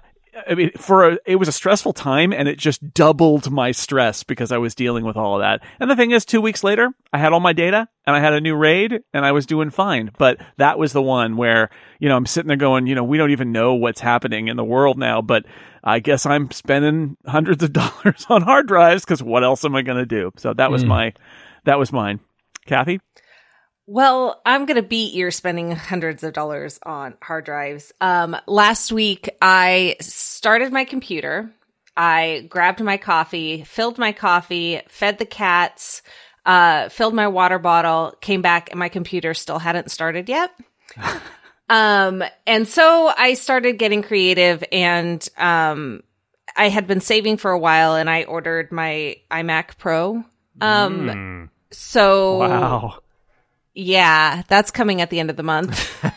I 0.48 0.54
mean, 0.54 0.72
for 0.78 1.12
a, 1.12 1.18
it 1.26 1.38
was 1.38 1.48
a 1.48 1.54
stressful 1.54 1.94
time 1.94 2.34
and 2.34 2.50
it 2.50 2.58
just 2.58 2.94
doubled 2.94 3.50
my 3.52 3.72
stress 3.72 4.24
because 4.24 4.52
I 4.52 4.58
was 4.58 4.76
dealing 4.76 5.06
with 5.06 5.16
all 5.16 5.36
of 5.36 5.42
that. 5.42 5.62
And 5.80 5.90
the 5.90 5.96
thing 5.96 6.12
is, 6.12 6.26
two 6.26 6.42
weeks 6.42 6.64
later, 6.64 6.90
I 7.14 7.20
had 7.20 7.32
all 7.32 7.40
my 7.40 7.54
data 7.54 7.88
and 8.06 8.16
I 8.16 8.20
had 8.20 8.34
a 8.34 8.42
new 8.42 8.56
raid 8.56 9.02
and 9.14 9.26
I 9.26 9.32
was 9.32 9.46
doing 9.46 9.70
fine. 9.70 10.12
But 10.18 10.42
that 10.58 10.78
was 10.78 10.92
the 10.92 11.02
one 11.02 11.38
where, 11.38 11.70
you 12.00 12.10
know, 12.10 12.18
I'm 12.18 12.26
sitting 12.26 12.50
there 12.50 12.58
going, 12.58 12.86
you 12.86 12.96
know, 12.96 13.04
we 13.04 13.18
don't 13.18 13.32
even 13.32 13.54
know 13.54 13.76
what's 13.76 14.02
happening 14.02 14.50
in 14.50 14.58
the 14.58 14.64
world 14.64 14.98
now, 14.98 15.22
but 15.22 15.46
I 15.84 16.00
guess 16.00 16.26
I'm 16.26 16.52
spending 16.52 17.16
hundreds 17.26 17.64
of 17.64 17.72
dollars 17.74 18.26
on 18.30 18.42
hard 18.42 18.68
drives 18.68 19.06
because 19.06 19.24
what 19.24 19.44
else 19.44 19.64
am 19.64 19.76
I 19.76 19.84
going 19.84 20.00
to 20.00 20.06
do? 20.06 20.32
So 20.36 20.54
that 20.54 20.70
was 20.70 20.84
my, 20.84 21.14
that 21.64 21.80
was 21.80 21.94
mine. 21.94 22.20
Kathy? 22.66 23.00
Well, 23.88 24.42
I'm 24.46 24.66
going 24.66 24.82
to 24.82 24.88
beat 24.88 25.14
your 25.14 25.30
spending 25.32 25.72
hundreds 25.72 26.24
of 26.24 26.34
dollars 26.34 26.80
on 26.84 27.16
hard 27.22 27.46
drives. 27.46 27.94
Um, 28.02 28.36
last 28.48 28.92
week, 28.92 29.30
I 29.42 29.98
started 30.02 30.74
my 30.74 30.86
computer. 30.86 31.52
I 31.96 32.48
grabbed 32.50 32.82
my 32.82 32.98
coffee, 32.98 33.64
filled 33.64 33.98
my 33.98 34.12
coffee, 34.12 34.82
fed 34.90 35.18
the 35.20 35.26
cats, 35.26 36.02
uh, 36.46 36.90
filled 36.90 37.14
my 37.14 37.28
water 37.28 37.60
bottle, 37.60 38.16
came 38.22 38.42
back, 38.42 38.70
and 38.72 38.80
my 38.80 38.90
computer 38.90 39.34
still 39.34 39.60
hadn't 39.60 39.92
started 39.92 40.28
yet. 40.30 40.52
um, 41.70 42.24
and 42.48 42.68
so 42.68 43.12
I 43.16 43.36
started 43.36 43.78
getting 43.78 44.02
creative 44.02 44.64
and, 44.72 45.28
um, 45.38 46.02
I 46.58 46.70
had 46.70 46.88
been 46.88 47.02
saving 47.02 47.38
for 47.38 47.52
a 47.52 47.60
while 47.60 47.96
and 47.96 48.10
I 48.10 48.24
ordered 48.24 48.72
my 48.72 49.18
iMac 49.30 49.78
Pro. 49.78 50.24
Um, 50.62 51.10
Hmm. 51.10 51.46
so 51.72 52.38
Wow. 52.40 53.00
Yeah, 53.76 54.42
that's 54.48 54.72
coming 54.72 55.02
at 55.02 55.10
the 55.12 55.20
end 55.20 55.30
of 55.30 55.36
the 55.36 55.44
month. 55.44 55.92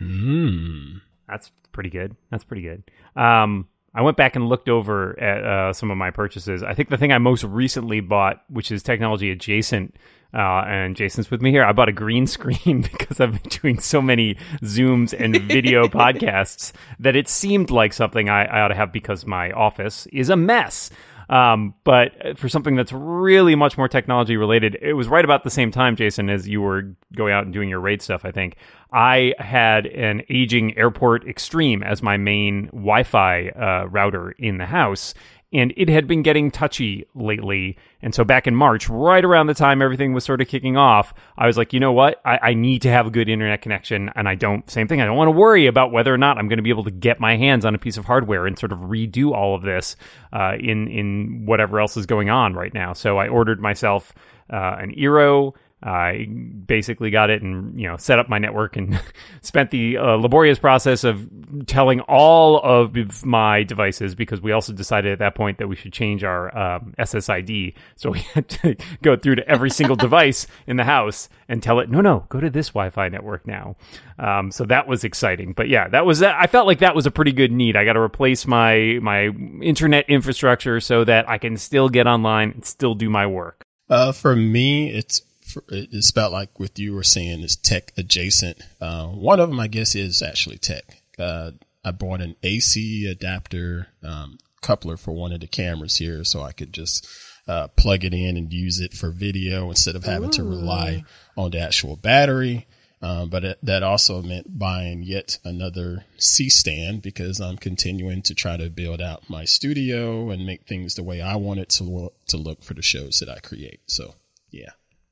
Mm. 0.00 1.00
That's 1.28 1.50
pretty 1.72 1.90
good. 1.90 2.16
That's 2.30 2.44
pretty 2.44 2.62
good. 2.62 2.82
Um, 3.16 3.68
I 3.94 4.02
went 4.02 4.16
back 4.16 4.36
and 4.36 4.48
looked 4.48 4.68
over 4.68 5.18
at 5.18 5.44
uh, 5.44 5.72
some 5.72 5.90
of 5.90 5.96
my 5.96 6.10
purchases. 6.10 6.62
I 6.62 6.74
think 6.74 6.88
the 6.88 6.96
thing 6.96 7.12
I 7.12 7.18
most 7.18 7.44
recently 7.44 8.00
bought, 8.00 8.42
which 8.48 8.70
is 8.70 8.82
technology 8.82 9.30
adjacent, 9.30 9.96
uh, 10.32 10.62
and 10.66 10.94
Jason's 10.94 11.30
with 11.30 11.40
me 11.40 11.50
here. 11.50 11.64
I 11.64 11.72
bought 11.72 11.88
a 11.88 11.92
green 11.92 12.26
screen 12.28 12.82
because 12.82 13.20
I've 13.20 13.42
been 13.42 13.50
doing 13.50 13.78
so 13.80 14.00
many 14.00 14.36
Zooms 14.62 15.18
and 15.18 15.36
video 15.42 15.84
podcasts 15.88 16.72
that 17.00 17.16
it 17.16 17.28
seemed 17.28 17.70
like 17.70 17.92
something 17.92 18.28
I, 18.28 18.44
I 18.44 18.60
ought 18.60 18.68
to 18.68 18.74
have 18.74 18.92
because 18.92 19.26
my 19.26 19.50
office 19.52 20.06
is 20.12 20.28
a 20.30 20.36
mess. 20.36 20.90
Um, 21.28 21.74
but 21.84 22.38
for 22.38 22.48
something 22.48 22.74
that's 22.74 22.92
really 22.92 23.54
much 23.54 23.76
more 23.76 23.88
technology 23.88 24.36
related, 24.36 24.78
it 24.80 24.94
was 24.94 25.08
right 25.08 25.24
about 25.24 25.44
the 25.44 25.50
same 25.50 25.70
time, 25.70 25.94
Jason, 25.94 26.30
as 26.30 26.48
you 26.48 26.62
were 26.62 26.82
going 27.14 27.32
out 27.32 27.44
and 27.44 27.52
doing 27.52 27.68
your 27.68 27.80
raid 27.80 28.00
stuff. 28.00 28.24
I 28.24 28.32
think 28.32 28.56
I 28.92 29.34
had 29.38 29.86
an 29.86 30.22
aging 30.30 30.76
Airport 30.78 31.28
Extreme 31.28 31.82
as 31.82 32.02
my 32.02 32.16
main 32.16 32.66
Wi-Fi 32.66 33.48
uh, 33.48 33.88
router 33.88 34.30
in 34.32 34.56
the 34.56 34.66
house, 34.66 35.12
and 35.52 35.72
it 35.76 35.88
had 35.88 36.06
been 36.06 36.22
getting 36.22 36.50
touchy 36.50 37.06
lately. 37.14 37.78
And 38.02 38.14
so 38.14 38.22
back 38.22 38.46
in 38.46 38.54
March, 38.54 38.88
right 38.88 39.24
around 39.24 39.46
the 39.46 39.54
time 39.54 39.80
everything 39.80 40.12
was 40.12 40.24
sort 40.24 40.42
of 40.42 40.48
kicking 40.48 40.76
off, 40.76 41.14
I 41.38 41.46
was 41.46 41.56
like, 41.56 41.72
you 41.72 41.80
know 41.80 41.92
what? 41.92 42.20
I, 42.24 42.38
I 42.42 42.54
need 42.54 42.82
to 42.82 42.90
have 42.90 43.06
a 43.06 43.10
good 43.10 43.28
internet 43.28 43.62
connection. 43.62 44.10
And 44.14 44.28
I 44.28 44.34
don't, 44.34 44.68
same 44.70 44.88
thing, 44.88 45.00
I 45.00 45.06
don't 45.06 45.16
want 45.16 45.28
to 45.28 45.32
worry 45.32 45.66
about 45.66 45.90
whether 45.90 46.12
or 46.12 46.18
not 46.18 46.36
I'm 46.36 46.48
going 46.48 46.58
to 46.58 46.62
be 46.62 46.70
able 46.70 46.84
to 46.84 46.90
get 46.90 47.18
my 47.18 47.36
hands 47.36 47.64
on 47.64 47.74
a 47.74 47.78
piece 47.78 47.96
of 47.96 48.04
hardware 48.04 48.46
and 48.46 48.58
sort 48.58 48.72
of 48.72 48.78
redo 48.80 49.32
all 49.32 49.54
of 49.54 49.62
this 49.62 49.96
uh, 50.32 50.52
in, 50.58 50.88
in 50.88 51.46
whatever 51.46 51.80
else 51.80 51.96
is 51.96 52.04
going 52.04 52.28
on 52.28 52.52
right 52.52 52.74
now. 52.74 52.92
So 52.92 53.16
I 53.16 53.28
ordered 53.28 53.60
myself 53.60 54.12
uh, 54.52 54.76
an 54.78 54.94
Eero 54.96 55.54
I 55.82 56.26
basically 56.26 57.10
got 57.10 57.30
it 57.30 57.40
and 57.40 57.78
you 57.80 57.86
know 57.86 57.96
set 57.96 58.18
up 58.18 58.28
my 58.28 58.38
network 58.38 58.76
and 58.76 59.00
spent 59.42 59.70
the 59.70 59.96
uh, 59.96 60.14
laborious 60.14 60.58
process 60.58 61.04
of 61.04 61.28
telling 61.66 62.00
all 62.00 62.60
of 62.62 63.24
my 63.24 63.62
devices 63.62 64.14
because 64.16 64.40
we 64.40 64.50
also 64.50 64.72
decided 64.72 65.12
at 65.12 65.18
that 65.20 65.36
point 65.36 65.58
that 65.58 65.68
we 65.68 65.76
should 65.76 65.92
change 65.92 66.24
our 66.24 66.56
um, 66.56 66.94
SSID. 66.98 67.74
So 67.94 68.10
we 68.10 68.18
had 68.34 68.48
to 68.48 68.76
go 69.02 69.16
through 69.16 69.36
to 69.36 69.48
every 69.48 69.70
single 69.70 69.96
device 70.08 70.46
in 70.66 70.76
the 70.76 70.84
house 70.84 71.28
and 71.48 71.62
tell 71.62 71.78
it, 71.78 71.88
no, 71.88 72.00
no, 72.00 72.26
go 72.28 72.40
to 72.40 72.50
this 72.50 72.70
Wi-Fi 72.70 73.08
network 73.08 73.46
now. 73.46 73.76
Um, 74.18 74.50
so 74.50 74.64
that 74.64 74.88
was 74.88 75.04
exciting. 75.04 75.52
But 75.52 75.68
yeah, 75.68 75.88
that 75.88 76.04
was 76.04 76.22
I 76.22 76.48
felt 76.48 76.66
like 76.66 76.80
that 76.80 76.96
was 76.96 77.06
a 77.06 77.10
pretty 77.10 77.32
good 77.32 77.52
need. 77.52 77.76
I 77.76 77.84
got 77.84 77.92
to 77.92 78.00
replace 78.00 78.46
my 78.48 78.98
my 79.00 79.26
internet 79.62 80.08
infrastructure 80.08 80.80
so 80.80 81.04
that 81.04 81.28
I 81.28 81.38
can 81.38 81.56
still 81.56 81.88
get 81.88 82.08
online 82.08 82.50
and 82.50 82.64
still 82.64 82.94
do 82.94 83.08
my 83.08 83.26
work. 83.26 83.62
Uh, 83.88 84.12
for 84.12 84.36
me, 84.36 84.90
it's 84.90 85.22
it's 85.68 86.10
about 86.10 86.32
like 86.32 86.58
what 86.58 86.78
you 86.78 86.94
were 86.94 87.04
saying 87.04 87.40
is 87.42 87.56
tech 87.56 87.92
adjacent. 87.96 88.58
Uh, 88.80 89.06
one 89.06 89.40
of 89.40 89.48
them, 89.48 89.60
I 89.60 89.68
guess, 89.68 89.94
is 89.94 90.22
actually 90.22 90.58
tech. 90.58 91.02
Uh, 91.18 91.52
I 91.84 91.90
bought 91.90 92.20
an 92.20 92.36
AC 92.42 93.06
adapter 93.06 93.88
um, 94.02 94.38
coupler 94.60 94.96
for 94.96 95.12
one 95.12 95.32
of 95.32 95.40
the 95.40 95.46
cameras 95.46 95.96
here, 95.96 96.24
so 96.24 96.42
I 96.42 96.52
could 96.52 96.72
just 96.72 97.08
uh, 97.46 97.68
plug 97.68 98.04
it 98.04 98.12
in 98.12 98.36
and 98.36 98.52
use 98.52 98.80
it 98.80 98.92
for 98.92 99.10
video 99.10 99.70
instead 99.70 99.96
of 99.96 100.04
having 100.04 100.28
Ooh. 100.28 100.32
to 100.32 100.42
rely 100.44 101.04
on 101.36 101.50
the 101.50 101.60
actual 101.60 101.96
battery. 101.96 102.66
Um, 103.00 103.30
but 103.30 103.44
it, 103.44 103.58
that 103.62 103.84
also 103.84 104.22
meant 104.22 104.58
buying 104.58 105.04
yet 105.04 105.38
another 105.44 106.04
C 106.16 106.48
stand 106.48 107.00
because 107.00 107.40
I'm 107.40 107.56
continuing 107.56 108.22
to 108.22 108.34
try 108.34 108.56
to 108.56 108.70
build 108.70 109.00
out 109.00 109.30
my 109.30 109.44
studio 109.44 110.30
and 110.30 110.44
make 110.44 110.66
things 110.66 110.94
the 110.94 111.04
way 111.04 111.20
I 111.20 111.36
want 111.36 111.60
it 111.60 111.68
to 111.70 112.12
to 112.26 112.36
look 112.36 112.64
for 112.64 112.74
the 112.74 112.82
shows 112.82 113.20
that 113.20 113.28
I 113.28 113.38
create. 113.38 113.80
So, 113.86 114.16
yeah. 114.50 114.70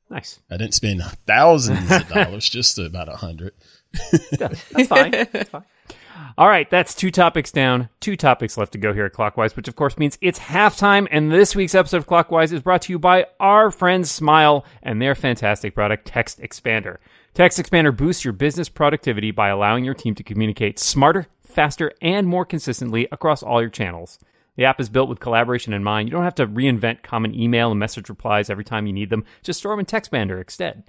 Nice. 0.08 0.40
I 0.50 0.56
didn't 0.56 0.74
spend 0.74 1.02
thousands 1.26 1.90
of 1.90 2.08
dollars, 2.08 2.48
just 2.48 2.78
about 2.78 3.08
a 3.08 3.16
hundred. 3.16 3.52
that's 4.32 4.60
fine. 4.88 5.10
That's 5.10 5.50
fine. 5.50 5.64
All 6.38 6.48
right, 6.48 6.68
that's 6.68 6.94
two 6.94 7.10
topics 7.10 7.50
down, 7.50 7.88
two 8.00 8.16
topics 8.16 8.58
left 8.58 8.72
to 8.72 8.78
go 8.78 8.92
here 8.92 9.06
at 9.06 9.12
Clockwise, 9.12 9.56
which 9.56 9.68
of 9.68 9.76
course 9.76 9.96
means 9.96 10.18
it's 10.20 10.38
halftime. 10.38 11.08
And 11.10 11.32
this 11.32 11.56
week's 11.56 11.74
episode 11.74 11.98
of 11.98 12.06
Clockwise 12.06 12.52
is 12.52 12.60
brought 12.60 12.82
to 12.82 12.92
you 12.92 12.98
by 12.98 13.26
our 13.40 13.70
friends 13.70 14.10
Smile 14.10 14.64
and 14.82 15.00
their 15.00 15.14
fantastic 15.14 15.74
product, 15.74 16.06
Text 16.06 16.40
Expander. 16.40 16.98
Text 17.32 17.58
Expander 17.58 17.94
boosts 17.94 18.24
your 18.24 18.32
business 18.32 18.68
productivity 18.68 19.30
by 19.30 19.48
allowing 19.48 19.84
your 19.84 19.94
team 19.94 20.14
to 20.14 20.22
communicate 20.22 20.78
smarter, 20.78 21.26
faster, 21.46 21.92
and 22.02 22.26
more 22.26 22.44
consistently 22.44 23.08
across 23.12 23.42
all 23.42 23.60
your 23.60 23.70
channels. 23.70 24.18
The 24.56 24.64
app 24.64 24.80
is 24.80 24.88
built 24.88 25.08
with 25.08 25.20
collaboration 25.20 25.72
in 25.72 25.84
mind. 25.84 26.08
You 26.08 26.12
don't 26.12 26.24
have 26.24 26.34
to 26.36 26.46
reinvent 26.46 27.02
common 27.02 27.34
email 27.34 27.70
and 27.70 27.78
message 27.78 28.08
replies 28.08 28.50
every 28.50 28.64
time 28.64 28.86
you 28.86 28.92
need 28.92 29.10
them. 29.10 29.24
Just 29.42 29.60
store 29.60 29.72
them 29.72 29.80
in 29.80 29.86
TextExpander 29.86 30.38
instead. 30.40 30.84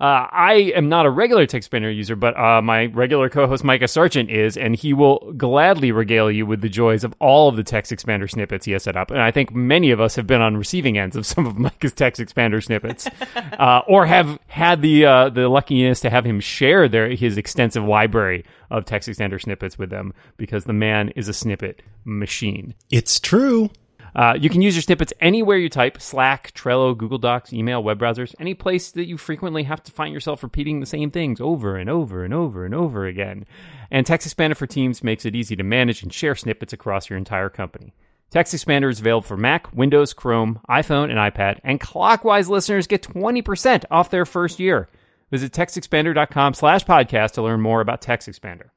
Uh, 0.00 0.26
I 0.30 0.72
am 0.74 0.88
not 0.88 1.06
a 1.06 1.10
regular 1.10 1.46
TextExpander 1.46 1.94
user, 1.94 2.16
but 2.16 2.38
uh, 2.38 2.60
my 2.60 2.86
regular 2.86 3.28
co-host 3.28 3.62
Micah 3.62 3.88
Sargent 3.88 4.30
is, 4.30 4.56
and 4.56 4.74
he 4.74 4.92
will 4.92 5.32
gladly 5.36 5.92
regale 5.92 6.30
you 6.30 6.46
with 6.46 6.60
the 6.60 6.68
joys 6.68 7.04
of 7.04 7.14
all 7.20 7.48
of 7.48 7.56
the 7.56 7.62
text 7.62 7.92
expander 7.92 8.30
snippets 8.30 8.66
he 8.66 8.72
has 8.72 8.82
set 8.82 8.96
up. 8.96 9.10
And 9.10 9.20
I 9.20 9.30
think 9.30 9.54
many 9.54 9.90
of 9.90 10.00
us 10.00 10.16
have 10.16 10.26
been 10.26 10.40
on 10.40 10.56
receiving 10.56 10.98
ends 10.98 11.16
of 11.16 11.26
some 11.34 11.46
of 11.46 11.58
Micah's 11.58 11.92
text 11.92 12.20
expander 12.20 12.62
snippets, 12.62 13.08
uh, 13.58 13.82
or 13.86 14.06
have 14.06 14.38
had 14.46 14.82
the 14.82 15.04
uh, 15.06 15.28
the 15.28 15.48
luckiness 15.48 16.00
to 16.00 16.10
have 16.10 16.24
him 16.24 16.40
share 16.40 16.88
their 16.88 17.08
his 17.08 17.36
extensive 17.36 17.84
library 17.84 18.44
of 18.70 18.84
text 18.84 19.08
expander 19.08 19.40
snippets 19.40 19.78
with 19.78 19.90
them, 19.90 20.12
because 20.36 20.64
the 20.64 20.72
man 20.72 21.10
is 21.10 21.28
a 21.28 21.32
snippet 21.32 21.82
machine. 22.04 22.74
It's 22.90 23.20
true. 23.20 23.70
Uh, 24.14 24.34
you 24.38 24.48
can 24.48 24.62
use 24.62 24.76
your 24.76 24.82
snippets 24.82 25.12
anywhere 25.20 25.56
you 25.56 25.68
type 25.68 26.00
Slack, 26.00 26.52
Trello, 26.54 26.96
Google 26.96 27.18
Docs, 27.18 27.52
email, 27.52 27.82
web 27.82 27.98
browsers, 27.98 28.34
any 28.38 28.54
place 28.54 28.92
that 28.92 29.06
you 29.06 29.18
frequently 29.18 29.64
have 29.64 29.82
to 29.82 29.92
find 29.92 30.14
yourself 30.14 30.42
repeating 30.42 30.78
the 30.78 30.86
same 30.86 31.10
things 31.10 31.40
over 31.40 31.76
and 31.76 31.90
over 31.90 32.24
and 32.24 32.32
over 32.32 32.64
and 32.64 32.74
over 32.74 33.06
again. 33.06 33.44
And 33.90 34.06
Text 34.06 34.28
Expander 34.28 34.56
for 34.56 34.66
Teams 34.68 35.02
makes 35.02 35.24
it 35.24 35.34
easy 35.34 35.56
to 35.56 35.64
manage 35.64 36.02
and 36.02 36.12
share 36.12 36.36
snippets 36.36 36.72
across 36.72 37.10
your 37.10 37.16
entire 37.16 37.48
company. 37.48 37.92
Text 38.30 38.54
Expander 38.54 38.90
is 38.90 39.00
available 39.00 39.26
for 39.26 39.36
Mac, 39.36 39.72
Windows, 39.74 40.12
Chrome, 40.12 40.60
iPhone, 40.68 41.10
and 41.10 41.18
iPad, 41.18 41.58
and 41.64 41.80
Clockwise 41.80 42.48
listeners 42.48 42.86
get 42.86 43.02
20% 43.02 43.84
off 43.90 44.10
their 44.10 44.24
first 44.24 44.58
year. 44.58 44.88
Visit 45.30 45.52
textexpander.com 45.52 46.54
slash 46.54 46.84
podcast 46.84 47.32
to 47.32 47.42
learn 47.42 47.60
more 47.60 47.80
about 47.80 48.00
Text 48.00 48.28
Expander. 48.28 48.70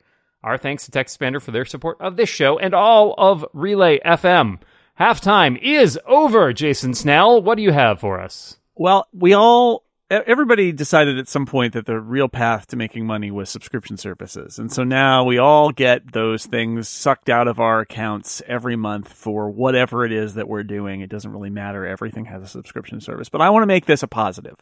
Our 0.43 0.57
thanks 0.57 0.85
to 0.85 0.91
Text 0.91 1.19
Expander 1.19 1.41
for 1.41 1.51
their 1.51 1.65
support 1.65 1.97
of 1.99 2.17
this 2.17 2.29
show 2.29 2.57
and 2.57 2.73
all 2.73 3.13
of 3.17 3.45
Relay 3.53 3.99
FM. 3.99 4.59
Halftime 4.99 5.59
is 5.61 5.99
over, 6.07 6.53
Jason 6.53 6.95
Snell. 6.95 7.39
What 7.43 7.55
do 7.55 7.61
you 7.61 7.71
have 7.71 7.99
for 7.99 8.19
us? 8.19 8.57
Well, 8.75 9.07
we 9.13 9.33
all 9.33 9.83
everybody 10.09 10.71
decided 10.71 11.19
at 11.19 11.27
some 11.27 11.45
point 11.45 11.73
that 11.73 11.85
the 11.85 11.99
real 11.99 12.29
path 12.29 12.65
to 12.65 12.75
making 12.75 13.05
money 13.05 13.29
was 13.29 13.49
subscription 13.49 13.97
services. 13.97 14.57
And 14.57 14.71
so 14.71 14.83
now 14.83 15.23
we 15.23 15.37
all 15.37 15.71
get 15.71 16.13
those 16.13 16.45
things 16.45 16.87
sucked 16.87 17.29
out 17.29 17.47
of 17.47 17.59
our 17.59 17.81
accounts 17.81 18.41
every 18.47 18.75
month 18.75 19.11
for 19.11 19.49
whatever 19.49 20.05
it 20.05 20.11
is 20.11 20.35
that 20.35 20.47
we're 20.47 20.63
doing. 20.63 21.01
It 21.01 21.09
doesn't 21.09 21.31
really 21.31 21.49
matter. 21.49 21.85
Everything 21.85 22.25
has 22.25 22.41
a 22.41 22.47
subscription 22.47 23.01
service. 23.01 23.29
But 23.29 23.41
I 23.41 23.49
want 23.49 23.63
to 23.63 23.67
make 23.67 23.85
this 23.85 24.01
a 24.01 24.07
positive. 24.07 24.55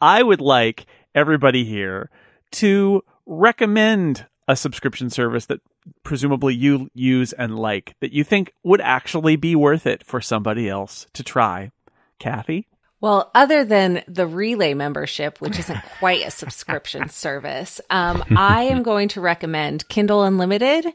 I 0.00 0.22
would 0.22 0.40
like 0.40 0.86
everybody 1.14 1.64
here 1.64 2.10
to 2.52 3.02
recommend 3.26 4.26
a 4.46 4.56
subscription 4.56 5.10
service 5.10 5.46
that 5.46 5.60
presumably 6.02 6.54
you 6.54 6.88
use 6.94 7.32
and 7.32 7.58
like 7.58 7.94
that 8.00 8.12
you 8.12 8.24
think 8.24 8.52
would 8.62 8.80
actually 8.80 9.36
be 9.36 9.56
worth 9.56 9.86
it 9.86 10.04
for 10.04 10.20
somebody 10.20 10.68
else 10.68 11.06
to 11.14 11.22
try. 11.22 11.70
Kathy? 12.18 12.68
Well, 13.00 13.30
other 13.34 13.64
than 13.64 14.02
the 14.08 14.26
Relay 14.26 14.72
membership, 14.72 15.40
which 15.40 15.58
isn't 15.58 15.82
quite 15.98 16.26
a 16.26 16.30
subscription 16.30 17.08
service, 17.08 17.80
um, 17.90 18.24
I 18.36 18.64
am 18.64 18.82
going 18.82 19.08
to 19.08 19.20
recommend 19.20 19.88
Kindle 19.88 20.22
Unlimited. 20.22 20.86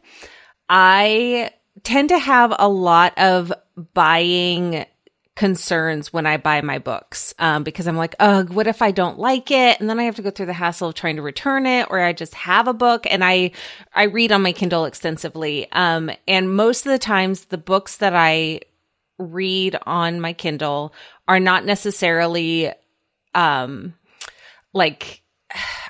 I 0.68 1.52
tend 1.84 2.10
to 2.10 2.18
have 2.18 2.54
a 2.58 2.68
lot 2.68 3.18
of 3.18 3.54
buying 3.94 4.86
concerns 5.40 6.12
when 6.12 6.26
I 6.26 6.36
buy 6.36 6.60
my 6.60 6.80
books 6.80 7.34
um, 7.40 7.64
because 7.64 7.88
I'm 7.88 7.96
like, 7.96 8.14
oh, 8.20 8.44
what 8.44 8.68
if 8.68 8.82
I 8.82 8.92
don't 8.92 9.18
like 9.18 9.52
it? 9.52 9.80
And 9.80 9.90
then 9.90 9.98
I 9.98 10.04
have 10.04 10.18
to 10.18 10.22
go 10.22 10.32
through 10.32 10.48
the 10.48 10.54
hassle 10.54 10.90
of 10.90 10.96
trying 10.96 11.16
to 11.16 11.22
return 11.22 11.66
it, 11.66 11.88
or 11.90 12.02
I 12.02 12.12
just 12.12 12.34
have 12.34 12.68
a 12.68 12.74
book 12.74 13.08
and 13.10 13.24
I 13.24 13.52
I 13.96 14.04
read 14.04 14.34
on 14.34 14.42
my 14.42 14.52
Kindle 14.52 14.84
extensively. 14.84 15.72
Um, 15.72 16.12
and 16.28 16.54
most 16.54 16.86
of 16.86 16.92
the 16.92 17.00
times, 17.00 17.46
the 17.46 17.58
books 17.58 17.96
that 17.98 18.14
I 18.14 18.60
read 19.18 19.78
on 19.86 20.20
my 20.20 20.34
Kindle 20.34 20.94
are 21.26 21.40
not 21.40 21.64
necessarily 21.64 22.74
um, 23.34 23.94
like 24.74 25.24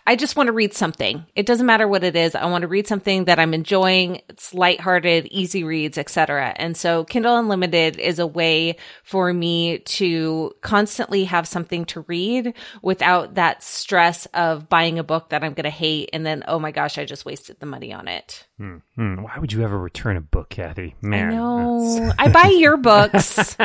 I 0.09 0.15
just 0.15 0.35
want 0.35 0.47
to 0.47 0.53
read 0.53 0.73
something. 0.73 1.23
It 1.35 1.45
doesn't 1.45 1.67
matter 1.67 1.87
what 1.87 2.03
it 2.03 2.15
is. 2.15 2.33
I 2.33 2.47
want 2.47 2.63
to 2.63 2.67
read 2.67 2.87
something 2.87 3.25
that 3.25 3.37
I'm 3.37 3.53
enjoying. 3.53 4.23
It's 4.27 4.55
lighthearted, 4.55 5.27
easy 5.27 5.63
reads, 5.63 5.99
etc. 5.99 6.51
And 6.55 6.75
so 6.75 7.03
Kindle 7.03 7.37
Unlimited 7.37 7.99
is 7.99 8.17
a 8.17 8.25
way 8.25 8.77
for 9.03 9.31
me 9.31 9.77
to 9.77 10.51
constantly 10.61 11.25
have 11.25 11.47
something 11.47 11.85
to 11.85 12.01
read 12.07 12.55
without 12.81 13.35
that 13.35 13.61
stress 13.61 14.25
of 14.33 14.67
buying 14.67 14.97
a 14.97 15.03
book 15.03 15.29
that 15.29 15.43
I'm 15.43 15.53
going 15.53 15.65
to 15.65 15.69
hate 15.69 16.09
and 16.11 16.25
then 16.25 16.43
oh 16.47 16.57
my 16.57 16.71
gosh, 16.71 16.97
I 16.97 17.05
just 17.05 17.23
wasted 17.23 17.59
the 17.59 17.67
money 17.67 17.93
on 17.93 18.07
it. 18.07 18.47
Hmm. 18.57 18.77
Hmm. 18.95 19.21
Why 19.21 19.37
would 19.37 19.53
you 19.53 19.61
ever 19.61 19.77
return 19.77 20.17
a 20.17 20.21
book, 20.21 20.49
Kathy? 20.49 20.95
Man, 21.03 21.33
I 21.33 21.35
know. 21.35 22.13
I 22.17 22.29
buy 22.29 22.47
your 22.57 22.77
books. 22.77 23.55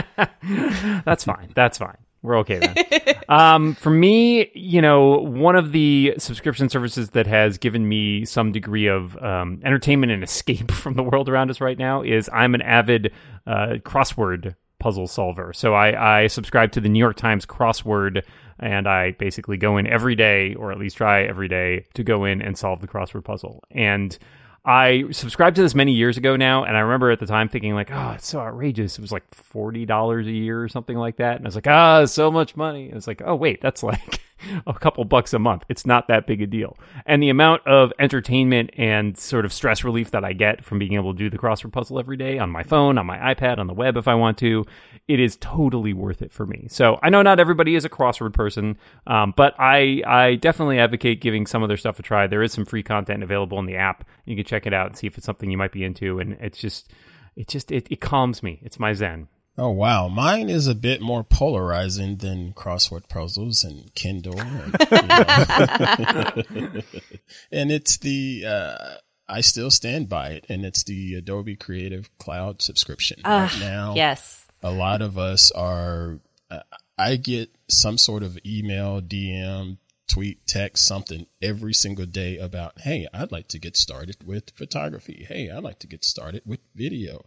That's 1.06 1.24
fine. 1.24 1.52
That's 1.54 1.78
fine. 1.78 2.03
We're 2.24 2.38
okay 2.38 2.58
then. 2.58 3.16
um, 3.28 3.74
for 3.74 3.90
me, 3.90 4.50
you 4.54 4.80
know, 4.80 5.18
one 5.18 5.56
of 5.56 5.72
the 5.72 6.14
subscription 6.16 6.70
services 6.70 7.10
that 7.10 7.26
has 7.26 7.58
given 7.58 7.86
me 7.86 8.24
some 8.24 8.50
degree 8.50 8.86
of 8.86 9.14
um, 9.22 9.60
entertainment 9.62 10.10
and 10.10 10.24
escape 10.24 10.70
from 10.72 10.94
the 10.94 11.02
world 11.02 11.28
around 11.28 11.50
us 11.50 11.60
right 11.60 11.78
now 11.78 12.00
is 12.00 12.30
I'm 12.32 12.54
an 12.54 12.62
avid 12.62 13.12
uh, 13.46 13.74
crossword 13.84 14.56
puzzle 14.78 15.06
solver. 15.06 15.52
So 15.52 15.74
I, 15.74 16.22
I 16.22 16.26
subscribe 16.28 16.72
to 16.72 16.80
the 16.80 16.88
New 16.88 16.98
York 16.98 17.16
Times 17.16 17.44
crossword, 17.44 18.22
and 18.58 18.88
I 18.88 19.10
basically 19.12 19.58
go 19.58 19.76
in 19.76 19.86
every 19.86 20.14
day, 20.14 20.54
or 20.54 20.72
at 20.72 20.78
least 20.78 20.96
try 20.96 21.24
every 21.24 21.48
day, 21.48 21.84
to 21.92 22.02
go 22.02 22.24
in 22.24 22.40
and 22.40 22.56
solve 22.56 22.80
the 22.80 22.88
crossword 22.88 23.24
puzzle. 23.24 23.62
And 23.70 24.18
I 24.64 25.04
subscribed 25.10 25.56
to 25.56 25.62
this 25.62 25.74
many 25.74 25.92
years 25.92 26.16
ago 26.16 26.36
now, 26.36 26.64
and 26.64 26.74
I 26.76 26.80
remember 26.80 27.10
at 27.10 27.18
the 27.18 27.26
time 27.26 27.48
thinking 27.48 27.74
like, 27.74 27.90
"Oh, 27.92 28.12
it's 28.12 28.26
so 28.26 28.40
outrageous." 28.40 28.98
It 28.98 29.02
was 29.02 29.12
like 29.12 29.22
forty 29.34 29.84
dollars 29.84 30.26
a 30.26 30.32
year 30.32 30.62
or 30.62 30.68
something 30.68 30.96
like 30.96 31.16
that, 31.16 31.36
and 31.36 31.46
I 31.46 31.48
was 31.48 31.54
like, 31.54 31.66
"Ah, 31.66 32.04
so 32.06 32.30
much 32.30 32.56
money." 32.56 32.88
It's 32.88 33.06
like, 33.06 33.20
"Oh, 33.24 33.34
wait, 33.34 33.60
that's 33.60 33.82
like 33.82 34.20
a 34.66 34.74
couple 34.74 35.04
bucks 35.04 35.32
a 35.32 35.38
month. 35.38 35.64
It's 35.68 35.86
not 35.86 36.08
that 36.08 36.26
big 36.26 36.42
a 36.42 36.46
deal." 36.46 36.76
And 37.06 37.22
the 37.22 37.30
amount 37.30 37.66
of 37.66 37.92
entertainment 37.98 38.70
and 38.76 39.16
sort 39.16 39.44
of 39.44 39.52
stress 39.52 39.84
relief 39.84 40.10
that 40.12 40.24
I 40.24 40.32
get 40.32 40.64
from 40.64 40.78
being 40.78 40.94
able 40.94 41.12
to 41.12 41.18
do 41.18 41.30
the 41.30 41.38
crossword 41.38 41.72
puzzle 41.72 41.98
every 41.98 42.16
day 42.16 42.38
on 42.38 42.50
my 42.50 42.62
phone, 42.62 42.98
on 42.98 43.06
my 43.06 43.34
iPad, 43.34 43.58
on 43.58 43.66
the 43.66 43.74
web 43.74 43.96
if 43.96 44.08
I 44.08 44.14
want 44.14 44.38
to, 44.38 44.64
it 45.08 45.20
is 45.20 45.36
totally 45.40 45.92
worth 45.92 46.22
it 46.22 46.32
for 46.32 46.46
me. 46.46 46.66
So 46.68 46.98
I 47.02 47.10
know 47.10 47.22
not 47.22 47.40
everybody 47.40 47.74
is 47.74 47.84
a 47.84 47.90
crossword 47.90 48.32
person, 48.32 48.78
um, 49.06 49.34
but 49.36 49.54
I 49.58 50.02
I 50.06 50.34
definitely 50.36 50.78
advocate 50.78 51.20
giving 51.20 51.46
some 51.46 51.62
of 51.62 51.68
their 51.68 51.76
stuff 51.76 51.98
a 51.98 52.02
try. 52.02 52.26
There 52.26 52.42
is 52.42 52.52
some 52.52 52.64
free 52.64 52.82
content 52.82 53.22
available 53.22 53.58
in 53.58 53.66
the 53.66 53.76
app. 53.76 54.04
You 54.24 54.36
can 54.36 54.44
check 54.44 54.66
it 54.66 54.74
out 54.74 54.86
and 54.88 54.96
see 54.96 55.06
if 55.06 55.16
it's 55.16 55.26
something 55.26 55.50
you 55.50 55.58
might 55.58 55.72
be 55.72 55.84
into. 55.84 56.18
And 56.20 56.32
it's 56.40 56.58
just 56.58 56.92
it 57.36 57.48
just 57.48 57.72
it, 57.72 57.86
it 57.90 58.00
calms 58.00 58.42
me. 58.42 58.60
It's 58.62 58.78
my 58.78 58.92
zen. 58.92 59.28
Oh 59.56 59.70
wow, 59.70 60.08
mine 60.08 60.48
is 60.50 60.66
a 60.66 60.74
bit 60.74 61.00
more 61.00 61.22
polarizing 61.22 62.16
than 62.16 62.52
crossword 62.54 63.08
puzzles 63.08 63.62
and 63.62 63.94
Kindle, 63.94 64.40
and, 64.40 64.76
you 64.90 65.08
know. 65.08 66.82
and 67.52 67.70
it's 67.70 67.98
the 67.98 68.44
uh, 68.46 68.94
I 69.28 69.40
still 69.42 69.70
stand 69.70 70.08
by 70.08 70.30
it, 70.30 70.46
and 70.48 70.64
it's 70.64 70.82
the 70.82 71.14
Adobe 71.14 71.54
Creative 71.56 72.10
Cloud 72.18 72.62
subscription. 72.62 73.20
Ah, 73.24 73.42
right 73.52 73.60
now, 73.60 73.94
Yes. 73.94 74.46
a 74.62 74.72
lot 74.72 75.02
of 75.02 75.18
us 75.18 75.50
are. 75.52 76.18
Uh, 76.50 76.60
I 76.98 77.16
get 77.16 77.50
some 77.68 77.96
sort 77.98 78.22
of 78.22 78.38
email, 78.46 79.00
DM, 79.00 79.78
tweet, 80.08 80.46
text, 80.46 80.86
something 80.86 81.26
every 81.42 81.74
single 81.74 82.06
day 82.06 82.38
about, 82.38 82.80
hey, 82.80 83.08
I'd 83.12 83.32
like 83.32 83.48
to 83.48 83.58
get 83.58 83.76
started 83.76 84.16
with 84.24 84.50
photography. 84.50 85.26
Hey, 85.28 85.50
I'd 85.50 85.62
like 85.64 85.80
to 85.80 85.86
get 85.88 86.04
started 86.04 86.42
with 86.46 86.60
video. 86.74 87.24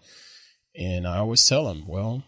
And 0.78 1.08
I 1.08 1.18
always 1.18 1.46
tell 1.46 1.66
them, 1.66 1.88
well, 1.88 2.24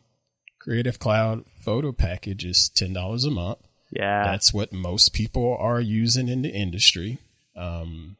Creative 0.60 0.98
Cloud 0.98 1.46
photo 1.62 1.91
package 1.91 2.46
is 2.46 2.72
$10 2.75 3.25
a 3.25 3.29
month. 3.29 3.60
Yeah. 3.91 4.24
That's 4.24 4.53
what 4.53 4.74
most 4.74 5.13
people 5.13 5.56
are 5.60 5.79
using 5.79 6.27
in 6.27 6.41
the 6.41 6.50
industry. 6.50 7.20
Um, 7.56 8.18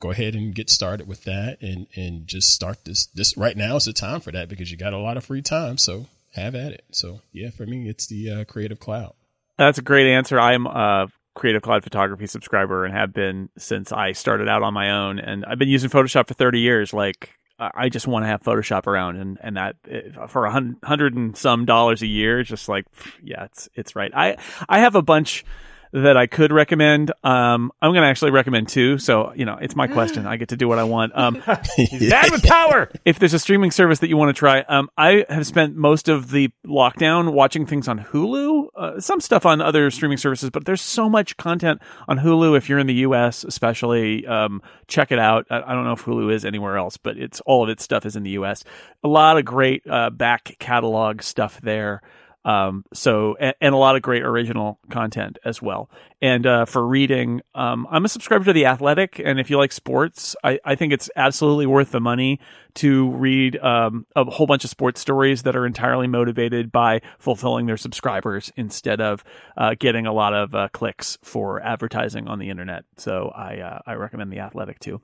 go 0.00 0.10
ahead 0.10 0.34
and 0.34 0.54
get 0.54 0.70
started 0.70 1.06
with 1.06 1.24
that 1.24 1.58
and, 1.60 1.86
and 1.94 2.26
just 2.26 2.52
start 2.52 2.84
this. 2.84 3.06
This 3.06 3.36
right 3.36 3.56
now 3.56 3.76
is 3.76 3.84
the 3.84 3.92
time 3.92 4.20
for 4.20 4.32
that 4.32 4.48
because 4.48 4.70
you 4.70 4.76
got 4.76 4.92
a 4.92 4.98
lot 4.98 5.16
of 5.16 5.24
free 5.24 5.42
time. 5.42 5.78
So 5.78 6.06
have 6.34 6.54
at 6.54 6.72
it. 6.72 6.84
So 6.92 7.20
yeah, 7.32 7.50
for 7.50 7.66
me, 7.66 7.88
it's 7.88 8.06
the 8.06 8.30
uh, 8.30 8.44
Creative 8.44 8.78
Cloud. 8.78 9.14
That's 9.58 9.78
a 9.78 9.82
great 9.82 10.10
answer. 10.10 10.40
I'm 10.40 10.66
a 10.66 11.08
Creative 11.34 11.62
Cloud 11.62 11.84
photography 11.84 12.26
subscriber 12.26 12.84
and 12.84 12.94
have 12.94 13.12
been 13.12 13.50
since 13.58 13.92
I 13.92 14.12
started 14.12 14.48
out 14.48 14.62
on 14.62 14.74
my 14.74 14.90
own. 14.90 15.18
And 15.18 15.44
I've 15.44 15.58
been 15.58 15.68
using 15.68 15.90
Photoshop 15.90 16.28
for 16.28 16.34
30 16.34 16.60
years. 16.60 16.92
Like, 16.92 17.34
I 17.60 17.88
just 17.88 18.06
want 18.06 18.24
to 18.24 18.26
have 18.28 18.42
Photoshop 18.42 18.86
around, 18.86 19.16
and 19.16 19.38
and 19.42 19.56
that 19.56 19.76
eh, 19.90 20.26
for 20.28 20.46
a 20.46 20.50
hun- 20.50 20.78
hundred 20.82 21.14
and 21.14 21.36
some 21.36 21.66
dollars 21.66 22.00
a 22.02 22.06
year, 22.06 22.42
just 22.42 22.68
like, 22.68 22.86
yeah, 23.22 23.44
it's 23.44 23.68
it's 23.74 23.94
right. 23.94 24.10
I 24.14 24.36
I 24.68 24.80
have 24.80 24.94
a 24.94 25.02
bunch 25.02 25.44
that 25.92 26.16
I 26.16 26.26
could 26.26 26.52
recommend. 26.52 27.12
Um, 27.24 27.72
I'm 27.82 27.92
going 27.92 28.02
to 28.02 28.08
actually 28.08 28.30
recommend 28.30 28.68
two. 28.68 28.98
So 28.98 29.32
you 29.34 29.44
know, 29.44 29.58
it's 29.60 29.74
my 29.74 29.86
question. 29.86 30.26
I 30.26 30.36
get 30.36 30.50
to 30.50 30.56
do 30.56 30.68
what 30.68 30.78
I 30.78 30.84
want. 30.84 31.12
Um, 31.16 31.42
Bad 31.46 32.30
with 32.30 32.42
power. 32.44 32.90
if 33.04 33.18
there's 33.18 33.34
a 33.34 33.38
streaming 33.38 33.70
service 33.70 33.98
that 34.00 34.08
you 34.08 34.16
want 34.16 34.34
to 34.34 34.38
try, 34.38 34.60
um, 34.60 34.90
I 34.96 35.24
have 35.28 35.46
spent 35.46 35.76
most 35.76 36.08
of 36.08 36.30
the 36.30 36.50
lockdown 36.66 37.32
watching 37.32 37.66
things 37.66 37.88
on 37.88 37.98
Hulu, 37.98 38.68
uh, 38.76 39.00
some 39.00 39.20
stuff 39.20 39.44
on 39.44 39.60
other 39.60 39.90
streaming 39.90 40.18
services, 40.18 40.50
but 40.50 40.64
there's 40.64 40.82
so 40.82 41.08
much 41.08 41.36
content 41.36 41.80
on 42.08 42.18
Hulu. 42.18 42.56
If 42.56 42.68
you're 42.68 42.78
in 42.78 42.86
the 42.86 42.94
U.S., 42.94 43.44
especially, 43.44 44.26
um, 44.26 44.62
check 44.86 45.10
it 45.12 45.18
out. 45.18 45.46
I, 45.50 45.62
I 45.62 45.72
don't 45.72 45.84
know 45.84 45.92
if 45.92 46.04
Hulu 46.04 46.32
is 46.32 46.44
anywhere 46.44 46.76
else, 46.76 46.96
but 46.96 47.16
it's 47.16 47.40
all 47.42 47.62
of 47.64 47.68
its 47.68 47.82
stuff 47.82 48.06
is 48.06 48.16
in 48.16 48.22
the 48.22 48.30
U.S. 48.30 48.64
A 49.02 49.08
lot 49.08 49.38
of 49.38 49.44
great 49.44 49.82
uh, 49.88 50.10
back 50.10 50.56
catalog 50.58 51.22
stuff 51.22 51.60
there. 51.60 52.02
Um, 52.44 52.84
so 52.94 53.36
and, 53.38 53.54
and 53.60 53.74
a 53.74 53.78
lot 53.78 53.96
of 53.96 54.02
great 54.02 54.22
original 54.22 54.78
content 54.90 55.38
as 55.44 55.60
well. 55.60 55.90
And 56.22 56.46
uh, 56.46 56.64
for 56.64 56.86
reading, 56.86 57.42
um, 57.54 57.86
I'm 57.90 58.04
a 58.04 58.08
subscriber 58.08 58.44
to 58.44 58.52
the 58.52 58.66
Athletic, 58.66 59.20
and 59.22 59.40
if 59.40 59.50
you 59.50 59.58
like 59.58 59.72
sports, 59.72 60.36
I, 60.44 60.58
I 60.64 60.74
think 60.74 60.92
it's 60.92 61.10
absolutely 61.16 61.66
worth 61.66 61.90
the 61.92 62.00
money 62.00 62.40
to 62.74 63.10
read 63.10 63.56
um, 63.58 64.06
a 64.14 64.24
whole 64.24 64.46
bunch 64.46 64.64
of 64.64 64.70
sports 64.70 65.00
stories 65.00 65.42
that 65.42 65.56
are 65.56 65.66
entirely 65.66 66.06
motivated 66.06 66.70
by 66.70 67.00
fulfilling 67.18 67.66
their 67.66 67.76
subscribers 67.76 68.52
instead 68.56 69.00
of 69.00 69.24
uh, 69.56 69.74
getting 69.78 70.06
a 70.06 70.12
lot 70.12 70.34
of 70.34 70.54
uh, 70.54 70.68
clicks 70.72 71.18
for 71.22 71.62
advertising 71.62 72.28
on 72.28 72.38
the 72.38 72.50
internet. 72.50 72.84
So 72.96 73.32
I 73.34 73.58
uh, 73.58 73.80
I 73.86 73.94
recommend 73.94 74.32
the 74.32 74.40
Athletic 74.40 74.78
too. 74.78 75.00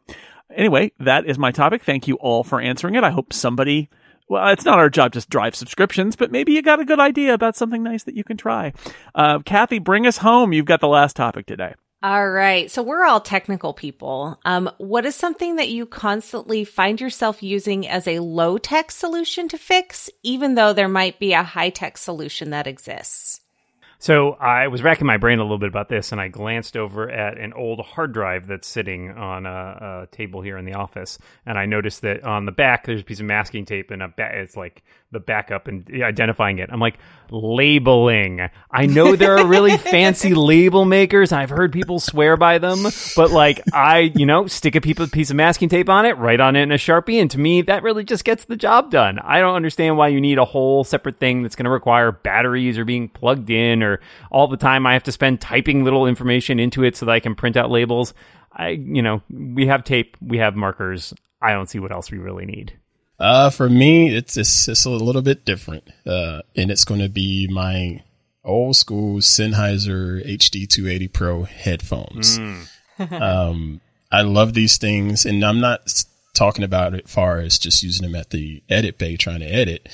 Anyway, 0.54 0.92
that 1.00 1.26
is 1.26 1.38
my 1.38 1.50
topic. 1.50 1.82
Thank 1.82 2.06
you 2.06 2.16
all 2.16 2.44
for 2.44 2.60
answering 2.60 2.94
it. 2.94 3.04
I 3.04 3.10
hope 3.10 3.32
somebody 3.32 3.90
well, 4.28 4.48
it's 4.48 4.64
not 4.64 4.78
our 4.78 4.90
job 4.90 5.12
to 5.12 5.26
drive 5.28 5.54
subscriptions, 5.54 6.16
but 6.16 6.32
maybe 6.32 6.52
you 6.52 6.62
got 6.62 6.80
a 6.80 6.84
good 6.84 7.00
idea 7.00 7.34
about 7.34 7.56
something 7.56 7.82
nice 7.82 8.04
that 8.04 8.16
you 8.16 8.24
can 8.24 8.36
try. 8.36 8.72
Uh, 9.14 9.38
Kathy, 9.40 9.78
bring 9.78 10.06
us 10.06 10.18
home. 10.18 10.52
You've 10.52 10.66
got 10.66 10.80
the 10.80 10.88
last 10.88 11.16
topic 11.16 11.46
today. 11.46 11.74
All 12.02 12.28
right. 12.28 12.70
So 12.70 12.82
we're 12.82 13.04
all 13.04 13.20
technical 13.20 13.72
people. 13.72 14.38
Um, 14.44 14.70
what 14.78 15.06
is 15.06 15.14
something 15.14 15.56
that 15.56 15.70
you 15.70 15.86
constantly 15.86 16.64
find 16.64 17.00
yourself 17.00 17.42
using 17.42 17.88
as 17.88 18.06
a 18.06 18.18
low 18.18 18.58
tech 18.58 18.90
solution 18.90 19.48
to 19.48 19.58
fix, 19.58 20.10
even 20.22 20.54
though 20.54 20.72
there 20.72 20.88
might 20.88 21.18
be 21.18 21.32
a 21.32 21.42
high 21.42 21.70
tech 21.70 21.96
solution 21.96 22.50
that 22.50 22.66
exists? 22.66 23.40
So 24.06 24.34
I 24.34 24.68
was 24.68 24.84
racking 24.84 25.04
my 25.04 25.16
brain 25.16 25.40
a 25.40 25.42
little 25.42 25.58
bit 25.58 25.68
about 25.68 25.88
this, 25.88 26.12
and 26.12 26.20
I 26.20 26.28
glanced 26.28 26.76
over 26.76 27.10
at 27.10 27.38
an 27.38 27.52
old 27.54 27.80
hard 27.80 28.12
drive 28.12 28.46
that's 28.46 28.68
sitting 28.68 29.10
on 29.10 29.46
a, 29.46 30.04
a 30.12 30.16
table 30.16 30.42
here 30.42 30.56
in 30.58 30.64
the 30.64 30.74
office, 30.74 31.18
and 31.44 31.58
I 31.58 31.66
noticed 31.66 32.02
that 32.02 32.22
on 32.22 32.46
the 32.46 32.52
back 32.52 32.86
there's 32.86 33.00
a 33.00 33.04
piece 33.04 33.18
of 33.18 33.26
masking 33.26 33.64
tape, 33.64 33.90
and 33.90 34.04
a 34.04 34.06
ba- 34.06 34.30
it's 34.32 34.56
like 34.56 34.84
the 35.10 35.18
backup 35.18 35.66
and 35.66 35.88
identifying 36.02 36.58
it. 36.58 36.68
I'm 36.72 36.78
like 36.78 36.98
labeling. 37.30 38.48
I 38.70 38.86
know 38.86 39.16
there 39.16 39.38
are 39.38 39.46
really 39.46 39.76
fancy 39.76 40.34
label 40.34 40.84
makers. 40.84 41.32
I've 41.32 41.50
heard 41.50 41.72
people 41.72 41.98
swear 41.98 42.36
by 42.36 42.58
them, 42.58 42.84
but 43.16 43.30
like 43.30 43.60
I, 43.72 44.12
you 44.14 44.26
know, 44.26 44.46
stick 44.46 44.76
a 44.76 44.80
piece 44.80 45.30
of 45.30 45.36
masking 45.36 45.68
tape 45.68 45.88
on 45.88 46.06
it, 46.06 46.16
write 46.18 46.40
on 46.40 46.54
it 46.54 46.62
in 46.62 46.72
a 46.72 46.76
sharpie, 46.76 47.20
and 47.20 47.30
to 47.32 47.40
me 47.40 47.62
that 47.62 47.82
really 47.82 48.04
just 48.04 48.24
gets 48.24 48.44
the 48.44 48.56
job 48.56 48.90
done. 48.90 49.18
I 49.18 49.40
don't 49.40 49.56
understand 49.56 49.96
why 49.96 50.08
you 50.08 50.20
need 50.20 50.38
a 50.38 50.44
whole 50.44 50.84
separate 50.84 51.18
thing 51.18 51.42
that's 51.42 51.56
going 51.56 51.64
to 51.64 51.70
require 51.70 52.12
batteries 52.12 52.78
or 52.78 52.84
being 52.84 53.08
plugged 53.08 53.50
in 53.50 53.82
or 53.82 53.95
all 54.30 54.48
the 54.48 54.56
time 54.56 54.86
I 54.86 54.92
have 54.94 55.04
to 55.04 55.12
spend 55.12 55.40
typing 55.40 55.84
little 55.84 56.06
information 56.06 56.58
into 56.58 56.84
it 56.84 56.96
so 56.96 57.06
that 57.06 57.12
I 57.12 57.20
can 57.20 57.34
print 57.34 57.56
out 57.56 57.70
labels. 57.70 58.14
I, 58.52 58.68
you 58.70 59.02
know, 59.02 59.22
we 59.30 59.66
have 59.66 59.84
tape, 59.84 60.16
we 60.20 60.38
have 60.38 60.56
markers. 60.56 61.12
I 61.40 61.52
don't 61.52 61.68
see 61.68 61.78
what 61.78 61.92
else 61.92 62.10
we 62.10 62.18
really 62.18 62.46
need. 62.46 62.78
Uh, 63.18 63.50
for 63.50 63.68
me, 63.68 64.14
it's, 64.14 64.36
it's, 64.36 64.68
it's 64.68 64.84
a 64.84 64.90
little 64.90 65.22
bit 65.22 65.44
different. 65.44 65.84
Uh, 66.06 66.42
and 66.54 66.70
it's 66.70 66.84
going 66.84 67.00
to 67.00 67.08
be 67.08 67.48
my 67.50 68.02
old 68.44 68.76
school 68.76 69.18
Sennheiser 69.18 70.24
HD 70.26 70.68
280 70.68 71.08
Pro 71.08 71.42
headphones. 71.44 72.38
um, 73.10 73.80
I 74.10 74.22
love 74.22 74.54
these 74.54 74.78
things 74.78 75.26
and 75.26 75.44
I'm 75.44 75.60
not 75.60 76.04
talking 76.32 76.64
about 76.64 76.94
it 76.94 77.08
far 77.08 77.38
as 77.38 77.58
just 77.58 77.82
using 77.82 78.06
them 78.06 78.14
at 78.14 78.30
the 78.30 78.62
edit 78.68 78.98
bay 78.98 79.16
trying 79.16 79.40
to 79.40 79.46
edit. 79.46 79.88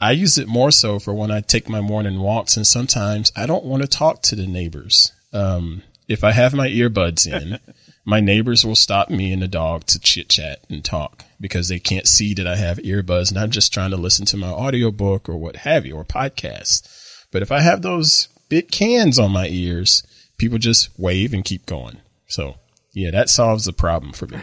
I 0.00 0.12
use 0.12 0.38
it 0.38 0.48
more 0.48 0.70
so 0.70 0.98
for 0.98 1.14
when 1.14 1.30
I 1.30 1.40
take 1.40 1.68
my 1.68 1.80
morning 1.80 2.20
walks 2.20 2.56
and 2.56 2.66
sometimes 2.66 3.32
I 3.36 3.46
don't 3.46 3.64
want 3.64 3.82
to 3.82 3.88
talk 3.88 4.22
to 4.22 4.36
the 4.36 4.46
neighbors. 4.46 5.12
Um, 5.32 5.82
if 6.08 6.22
I 6.24 6.32
have 6.32 6.52
my 6.54 6.68
earbuds 6.68 7.26
in, 7.26 7.58
my 8.04 8.20
neighbors 8.20 8.64
will 8.64 8.76
stop 8.76 9.08
me 9.08 9.32
and 9.32 9.40
the 9.40 9.48
dog 9.48 9.84
to 9.86 9.98
chit 9.98 10.28
chat 10.28 10.60
and 10.68 10.84
talk 10.84 11.24
because 11.40 11.68
they 11.68 11.78
can't 11.78 12.06
see 12.06 12.34
that 12.34 12.46
I 12.46 12.56
have 12.56 12.78
earbuds 12.78 13.30
and 13.30 13.38
I'm 13.38 13.50
just 13.50 13.72
trying 13.72 13.90
to 13.90 13.96
listen 13.96 14.26
to 14.26 14.36
my 14.36 14.50
audiobook 14.50 15.28
or 15.28 15.36
what 15.36 15.56
have 15.56 15.86
you 15.86 15.96
or 15.96 16.04
podcast. 16.04 17.26
But 17.30 17.42
if 17.42 17.50
I 17.50 17.60
have 17.60 17.82
those 17.82 18.28
big 18.48 18.70
cans 18.70 19.18
on 19.18 19.30
my 19.30 19.48
ears, 19.48 20.02
people 20.36 20.58
just 20.58 20.90
wave 20.98 21.32
and 21.32 21.44
keep 21.44 21.66
going. 21.66 21.98
So 22.26 22.56
yeah, 22.92 23.10
that 23.10 23.28
solves 23.28 23.64
the 23.64 23.72
problem 23.72 24.12
for 24.12 24.26
me. 24.26 24.38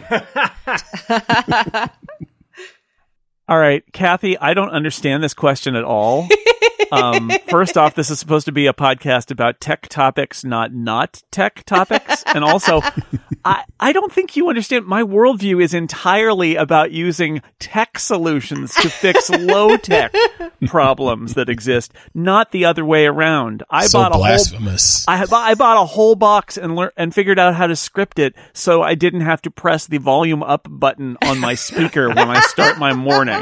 All 3.48 3.58
right, 3.58 3.82
Kathy, 3.92 4.38
I 4.38 4.54
don't 4.54 4.70
understand 4.70 5.22
this 5.22 5.34
question 5.34 5.74
at 5.74 5.84
all. 5.84 6.28
Um, 6.92 7.30
first 7.48 7.76
off, 7.78 7.94
this 7.94 8.10
is 8.10 8.18
supposed 8.18 8.46
to 8.46 8.52
be 8.52 8.66
a 8.66 8.72
podcast 8.72 9.30
about 9.30 9.60
tech 9.60 9.88
topics, 9.88 10.44
not 10.44 10.72
not 10.72 11.22
tech 11.30 11.64
topics. 11.64 12.22
And 12.26 12.44
also, 12.44 12.82
I, 13.44 13.64
I 13.80 13.92
don't 13.92 14.12
think 14.12 14.36
you 14.36 14.48
understand. 14.48 14.86
My 14.86 15.02
worldview 15.02 15.62
is 15.62 15.74
entirely 15.74 16.54
about 16.56 16.92
using 16.92 17.40
tech 17.58 17.98
solutions 17.98 18.74
to 18.74 18.88
fix 18.90 19.30
low 19.30 19.76
tech 19.76 20.14
problems 20.66 21.34
that 21.34 21.48
exist, 21.48 21.92
not 22.14 22.52
the 22.52 22.66
other 22.66 22.84
way 22.84 23.06
around. 23.06 23.62
I 23.70 23.86
so 23.86 23.98
bought 23.98 24.12
a 24.12 24.14
whole 24.14 24.22
blasphemous. 24.24 25.08
I, 25.08 25.24
bu- 25.24 25.34
I 25.34 25.54
bought 25.54 25.82
a 25.82 25.86
whole 25.86 26.14
box 26.14 26.58
and 26.58 26.76
lear- 26.76 26.92
and 26.96 27.14
figured 27.14 27.38
out 27.38 27.54
how 27.54 27.66
to 27.66 27.74
script 27.74 28.18
it 28.18 28.34
so 28.52 28.82
I 28.82 28.94
didn't 28.94 29.22
have 29.22 29.40
to 29.42 29.50
press 29.50 29.86
the 29.86 29.98
volume 29.98 30.42
up 30.42 30.68
button 30.70 31.16
on 31.24 31.40
my 31.40 31.54
speaker 31.54 32.08
when 32.08 32.28
I 32.30 32.40
start 32.40 32.78
my 32.78 32.92
morning. 32.92 33.41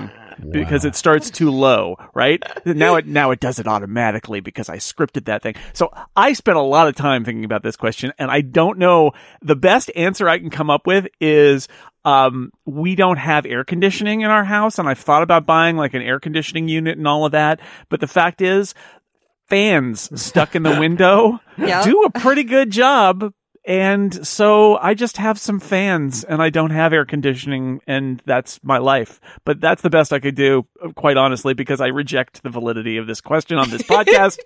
Because 0.50 0.84
Wow. 0.84 0.88
it 0.88 0.96
starts 0.96 1.30
too 1.30 1.50
low, 1.50 1.96
right? 2.14 2.42
now 2.64 2.96
it 2.96 3.06
now 3.06 3.30
it 3.30 3.40
does 3.40 3.58
it 3.58 3.66
automatically 3.66 4.40
because 4.40 4.68
I 4.68 4.76
scripted 4.76 5.24
that 5.26 5.42
thing. 5.42 5.54
So 5.72 5.92
I 6.16 6.32
spent 6.32 6.56
a 6.58 6.62
lot 6.62 6.88
of 6.88 6.94
time 6.96 7.24
thinking 7.24 7.44
about 7.44 7.62
this 7.62 7.76
question 7.76 8.12
and 8.18 8.30
I 8.30 8.40
don't 8.40 8.78
know 8.78 9.12
the 9.42 9.56
best 9.56 9.90
answer 9.96 10.28
I 10.28 10.38
can 10.38 10.50
come 10.50 10.70
up 10.70 10.86
with 10.86 11.06
is 11.20 11.68
um 12.04 12.50
we 12.64 12.94
don't 12.94 13.18
have 13.18 13.44
air 13.44 13.62
conditioning 13.64 14.22
in 14.22 14.30
our 14.30 14.44
house 14.44 14.78
and 14.78 14.88
I've 14.88 14.98
thought 14.98 15.22
about 15.22 15.44
buying 15.46 15.76
like 15.76 15.92
an 15.94 16.02
air 16.02 16.18
conditioning 16.18 16.68
unit 16.68 16.96
and 16.96 17.06
all 17.06 17.26
of 17.26 17.32
that, 17.32 17.60
but 17.88 18.00
the 18.00 18.06
fact 18.06 18.40
is 18.40 18.74
fans 19.48 20.08
stuck 20.20 20.54
in 20.54 20.62
the 20.62 20.78
window 20.78 21.40
Yep. 21.58 21.84
do 21.84 22.02
a 22.04 22.10
pretty 22.10 22.44
good 22.44 22.70
job. 22.70 23.32
And 23.64 24.26
so 24.26 24.78
I 24.78 24.94
just 24.94 25.18
have 25.18 25.38
some 25.38 25.60
fans 25.60 26.24
and 26.24 26.42
I 26.42 26.50
don't 26.50 26.70
have 26.70 26.92
air 26.92 27.04
conditioning 27.04 27.80
and 27.86 28.22
that's 28.24 28.58
my 28.62 28.78
life. 28.78 29.20
But 29.44 29.60
that's 29.60 29.82
the 29.82 29.90
best 29.90 30.12
I 30.12 30.18
could 30.18 30.34
do, 30.34 30.66
quite 30.94 31.16
honestly, 31.16 31.54
because 31.54 31.80
I 31.80 31.88
reject 31.88 32.42
the 32.42 32.50
validity 32.50 32.96
of 32.96 33.06
this 33.06 33.20
question 33.20 33.58
on 33.58 33.70
this 33.70 33.82
podcast 33.90 34.38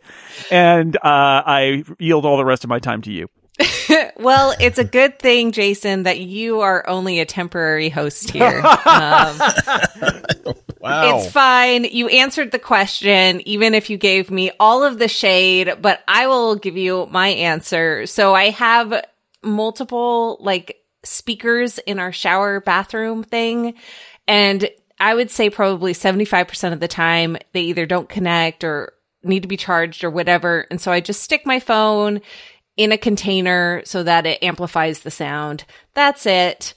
and 0.50 0.96
uh, 0.96 1.00
I 1.04 1.84
yield 1.98 2.24
all 2.24 2.36
the 2.36 2.44
rest 2.44 2.64
of 2.64 2.70
my 2.70 2.78
time 2.78 3.02
to 3.02 3.12
you. 3.12 3.28
Well, 4.16 4.54
it's 4.60 4.78
a 4.78 4.84
good 4.84 5.18
thing, 5.18 5.52
Jason, 5.52 6.04
that 6.04 6.20
you 6.20 6.60
are 6.60 6.88
only 6.88 7.20
a 7.20 7.26
temporary 7.26 7.88
host 7.88 8.30
here. 8.30 8.62
Um, 8.86 10.54
Wow. 10.84 11.16
It's 11.16 11.32
fine. 11.32 11.84
You 11.84 12.08
answered 12.08 12.52
the 12.52 12.58
question, 12.58 13.40
even 13.48 13.72
if 13.72 13.88
you 13.88 13.96
gave 13.96 14.30
me 14.30 14.50
all 14.60 14.84
of 14.84 14.98
the 14.98 15.08
shade, 15.08 15.78
but 15.80 16.04
I 16.06 16.26
will 16.26 16.56
give 16.56 16.76
you 16.76 17.08
my 17.10 17.28
answer. 17.28 18.04
So 18.04 18.34
I 18.34 18.50
have 18.50 19.02
multiple 19.42 20.36
like 20.40 20.76
speakers 21.02 21.78
in 21.78 21.98
our 21.98 22.12
shower 22.12 22.60
bathroom 22.60 23.22
thing. 23.22 23.76
And 24.28 24.68
I 25.00 25.14
would 25.14 25.30
say 25.30 25.48
probably 25.48 25.94
75% 25.94 26.74
of 26.74 26.80
the 26.80 26.88
time 26.88 27.38
they 27.54 27.62
either 27.62 27.86
don't 27.86 28.08
connect 28.08 28.62
or 28.62 28.92
need 29.22 29.40
to 29.40 29.48
be 29.48 29.56
charged 29.56 30.04
or 30.04 30.10
whatever. 30.10 30.66
And 30.70 30.78
so 30.78 30.92
I 30.92 31.00
just 31.00 31.22
stick 31.22 31.46
my 31.46 31.60
phone 31.60 32.20
in 32.76 32.92
a 32.92 32.98
container 32.98 33.80
so 33.86 34.02
that 34.02 34.26
it 34.26 34.42
amplifies 34.42 35.00
the 35.00 35.10
sound. 35.10 35.64
That's 35.94 36.26
it. 36.26 36.74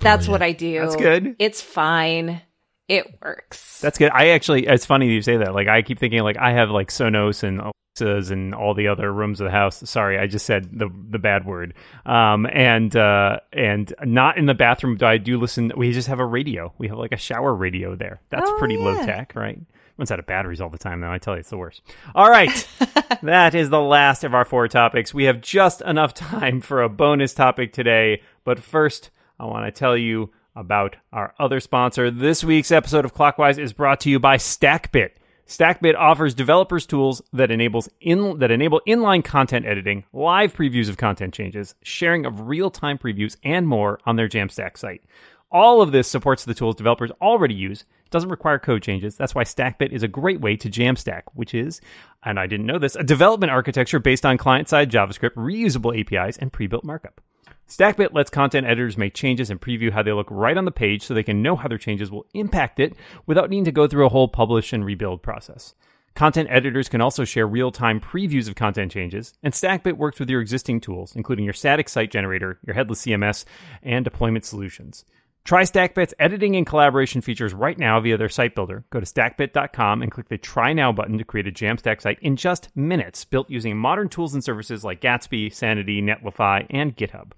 That's 0.00 0.28
what 0.28 0.42
I 0.42 0.52
do. 0.52 0.80
That's 0.80 0.96
good. 0.96 1.36
It's 1.38 1.62
fine. 1.62 2.42
It 2.88 3.18
works. 3.22 3.80
That's 3.80 3.98
good. 3.98 4.10
I 4.12 4.28
actually, 4.28 4.66
it's 4.66 4.86
funny 4.86 5.10
you 5.12 5.22
say 5.22 5.38
that. 5.38 5.54
Like, 5.54 5.68
I 5.68 5.82
keep 5.82 5.98
thinking, 5.98 6.22
like, 6.22 6.36
I 6.38 6.52
have 6.52 6.70
like 6.70 6.88
Sonos 6.90 7.42
and 7.42 7.60
Alexas 7.60 8.30
and 8.30 8.54
all 8.54 8.74
the 8.74 8.88
other 8.88 9.12
rooms 9.12 9.40
of 9.40 9.46
the 9.46 9.50
house. 9.50 9.82
Sorry, 9.90 10.18
I 10.18 10.26
just 10.28 10.46
said 10.46 10.68
the 10.78 10.88
the 11.10 11.18
bad 11.18 11.44
word. 11.46 11.74
Um, 12.04 12.46
and 12.46 12.94
uh, 12.94 13.40
and 13.52 13.92
not 14.04 14.38
in 14.38 14.46
the 14.46 14.54
bathroom. 14.54 14.96
Do 14.96 15.06
I 15.06 15.18
do 15.18 15.38
listen. 15.38 15.72
We 15.76 15.92
just 15.92 16.06
have 16.08 16.20
a 16.20 16.24
radio. 16.26 16.72
We 16.78 16.88
have 16.88 16.98
like 16.98 17.12
a 17.12 17.16
shower 17.16 17.54
radio 17.54 17.96
there. 17.96 18.20
That's 18.30 18.48
Oh, 18.48 18.56
pretty 18.58 18.74
yeah. 18.76 18.84
low 18.84 19.04
tech, 19.04 19.32
right? 19.34 19.58
Runs 19.98 20.10
out 20.10 20.18
of 20.18 20.26
batteries 20.26 20.60
all 20.60 20.68
the 20.68 20.76
time, 20.78 21.00
though. 21.00 21.10
I 21.10 21.16
tell 21.18 21.34
you, 21.34 21.40
it's 21.40 21.48
the 21.50 21.56
worst. 21.56 21.80
All 22.14 22.30
right, 22.30 22.68
that 23.22 23.54
is 23.54 23.70
the 23.70 23.80
last 23.80 24.24
of 24.24 24.34
our 24.34 24.44
four 24.44 24.68
topics. 24.68 25.14
We 25.14 25.24
have 25.24 25.40
just 25.40 25.80
enough 25.80 26.12
time 26.14 26.60
for 26.60 26.82
a 26.82 26.88
bonus 26.90 27.32
topic 27.32 27.72
today, 27.72 28.20
but 28.44 28.60
first, 28.60 29.10
I 29.40 29.46
want 29.46 29.64
to 29.64 29.76
tell 29.76 29.96
you 29.96 30.30
about 30.56 30.96
our 31.12 31.34
other 31.38 31.60
sponsor. 31.60 32.10
This 32.10 32.42
week's 32.42 32.72
episode 32.72 33.04
of 33.04 33.14
Clockwise 33.14 33.58
is 33.58 33.72
brought 33.72 34.00
to 34.00 34.10
you 34.10 34.18
by 34.18 34.38
StackBit. 34.38 35.10
StackBit 35.46 35.94
offers 35.94 36.34
developers 36.34 36.86
tools 36.86 37.22
that 37.32 37.52
enables 37.52 37.88
in 38.00 38.40
that 38.40 38.50
enable 38.50 38.80
inline 38.88 39.22
content 39.22 39.64
editing, 39.64 40.02
live 40.12 40.52
previews 40.52 40.88
of 40.88 40.96
content 40.96 41.32
changes, 41.32 41.76
sharing 41.84 42.26
of 42.26 42.48
real-time 42.48 42.98
previews, 42.98 43.36
and 43.44 43.68
more 43.68 44.00
on 44.06 44.16
their 44.16 44.28
Jamstack 44.28 44.76
site. 44.76 45.04
All 45.52 45.80
of 45.80 45.92
this 45.92 46.08
supports 46.08 46.44
the 46.44 46.54
tools 46.54 46.74
developers 46.74 47.12
already 47.20 47.54
use. 47.54 47.84
Doesn't 48.10 48.30
require 48.30 48.58
code 48.58 48.82
changes. 48.82 49.16
That's 49.16 49.34
why 49.34 49.44
StackBit 49.44 49.92
is 49.92 50.02
a 50.02 50.08
great 50.08 50.40
way 50.40 50.56
to 50.56 50.68
Jamstack, 50.68 51.22
which 51.34 51.54
is, 51.54 51.80
and 52.24 52.40
I 52.40 52.48
didn't 52.48 52.66
know 52.66 52.80
this, 52.80 52.96
a 52.96 53.04
development 53.04 53.52
architecture 53.52 54.00
based 54.00 54.26
on 54.26 54.38
client-side 54.38 54.90
JavaScript, 54.90 55.34
reusable 55.34 55.98
APIs, 55.98 56.38
and 56.38 56.52
pre-built 56.52 56.84
markup. 56.84 57.20
StackBit 57.68 58.12
lets 58.12 58.30
content 58.30 58.64
editors 58.64 58.96
make 58.96 59.12
changes 59.12 59.50
and 59.50 59.60
preview 59.60 59.90
how 59.90 60.02
they 60.02 60.12
look 60.12 60.28
right 60.30 60.56
on 60.56 60.64
the 60.64 60.70
page 60.70 61.02
so 61.02 61.14
they 61.14 61.24
can 61.24 61.42
know 61.42 61.56
how 61.56 61.66
their 61.66 61.78
changes 61.78 62.12
will 62.12 62.24
impact 62.32 62.78
it 62.78 62.94
without 63.26 63.50
needing 63.50 63.64
to 63.64 63.72
go 63.72 63.88
through 63.88 64.06
a 64.06 64.08
whole 64.08 64.28
publish 64.28 64.72
and 64.72 64.84
rebuild 64.84 65.20
process. 65.20 65.74
Content 66.14 66.48
editors 66.50 66.88
can 66.88 67.00
also 67.00 67.24
share 67.24 67.46
real 67.46 67.72
time 67.72 68.00
previews 68.00 68.48
of 68.48 68.54
content 68.54 68.92
changes, 68.92 69.34
and 69.42 69.52
StackBit 69.52 69.98
works 69.98 70.20
with 70.20 70.30
your 70.30 70.40
existing 70.40 70.80
tools, 70.80 71.16
including 71.16 71.44
your 71.44 71.52
static 71.52 71.88
site 71.88 72.12
generator, 72.12 72.58
your 72.64 72.74
headless 72.74 73.02
CMS, 73.02 73.44
and 73.82 74.04
deployment 74.04 74.44
solutions. 74.44 75.04
Try 75.42 75.62
StackBit's 75.62 76.14
editing 76.18 76.56
and 76.56 76.66
collaboration 76.66 77.20
features 77.20 77.52
right 77.52 77.78
now 77.78 78.00
via 78.00 78.16
their 78.16 78.28
site 78.28 78.54
builder. 78.54 78.84
Go 78.90 79.00
to 79.00 79.06
stackbit.com 79.06 80.02
and 80.02 80.10
click 80.10 80.28
the 80.28 80.38
Try 80.38 80.72
Now 80.72 80.90
button 80.90 81.18
to 81.18 81.24
create 81.24 81.46
a 81.48 81.52
Jamstack 81.52 82.00
site 82.00 82.18
in 82.20 82.36
just 82.36 82.68
minutes, 82.76 83.24
built 83.24 83.50
using 83.50 83.76
modern 83.76 84.08
tools 84.08 84.34
and 84.34 84.42
services 84.42 84.84
like 84.84 85.00
Gatsby, 85.00 85.52
Sanity, 85.52 86.00
Netlify, 86.00 86.66
and 86.70 86.96
GitHub. 86.96 87.32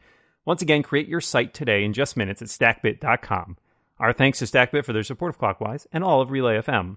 Once 0.49 0.63
again, 0.63 0.83
create 0.83 1.07
your 1.07 1.21
site 1.21 1.53
today 1.53 1.85
in 1.85 1.93
just 1.93 2.17
minutes 2.17 2.41
at 2.41 2.49
stackbit.com. 2.49 3.59
Our 3.99 4.15
thanks 4.15 4.39
to 4.39 4.47
StackBit 4.47 4.87
for 4.87 4.95
their 4.95 5.03
support 5.03 5.29
of 5.29 5.39
Clockwise 5.39 5.87
and 5.93 6.03
all 6.03 6.23
of 6.23 6.31
Relay 6.31 6.57
FM. 6.57 6.97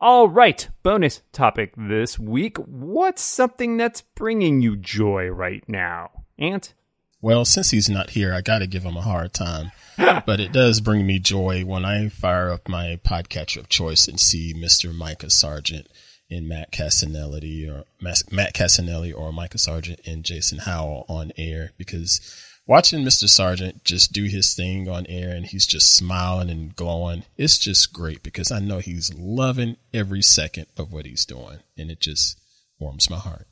All 0.00 0.28
right, 0.28 0.68
bonus 0.82 1.22
topic 1.30 1.72
this 1.76 2.18
week. 2.18 2.56
What's 2.56 3.22
something 3.22 3.76
that's 3.76 4.00
bringing 4.00 4.60
you 4.60 4.74
joy 4.74 5.28
right 5.28 5.62
now? 5.68 6.24
Ant? 6.36 6.74
Well, 7.20 7.44
since 7.44 7.70
he's 7.70 7.88
not 7.88 8.10
here, 8.10 8.34
I 8.34 8.40
got 8.40 8.58
to 8.58 8.66
give 8.66 8.82
him 8.82 8.96
a 8.96 9.02
hard 9.02 9.32
time. 9.32 9.70
but 10.26 10.40
it 10.40 10.50
does 10.50 10.80
bring 10.80 11.06
me 11.06 11.20
joy 11.20 11.64
when 11.64 11.84
I 11.84 12.08
fire 12.08 12.50
up 12.50 12.68
my 12.68 12.98
podcatcher 13.04 13.58
of 13.58 13.68
choice 13.68 14.08
and 14.08 14.18
see 14.18 14.52
Mr. 14.52 14.92
Micah 14.92 15.30
Sargent 15.30 15.86
and 16.28 16.48
Matt 16.48 16.72
Cassinelli 16.72 17.72
or 17.72 17.84
Matt 18.00 18.52
Cassinelli 18.52 19.16
or 19.16 19.32
Micah 19.32 19.58
Sargent 19.58 20.00
and 20.04 20.24
Jason 20.24 20.58
Howell 20.58 21.06
on 21.08 21.30
air 21.36 21.70
because 21.78 22.50
watching 22.66 23.04
Mr. 23.04 23.28
Sargent 23.28 23.84
just 23.84 24.12
do 24.12 24.24
his 24.24 24.54
thing 24.54 24.88
on 24.88 25.06
air 25.08 25.30
and 25.30 25.46
he's 25.46 25.66
just 25.66 25.94
smiling 25.96 26.50
and 26.50 26.74
glowing, 26.76 27.24
it's 27.36 27.58
just 27.58 27.92
great 27.92 28.22
because 28.22 28.50
I 28.50 28.58
know 28.60 28.78
he's 28.78 29.12
loving 29.14 29.76
every 29.92 30.22
second 30.22 30.66
of 30.76 30.92
what 30.92 31.06
he's 31.06 31.24
doing 31.24 31.58
and 31.76 31.90
it 31.90 32.00
just 32.00 32.38
warms 32.78 33.08
my 33.10 33.18
heart. 33.18 33.46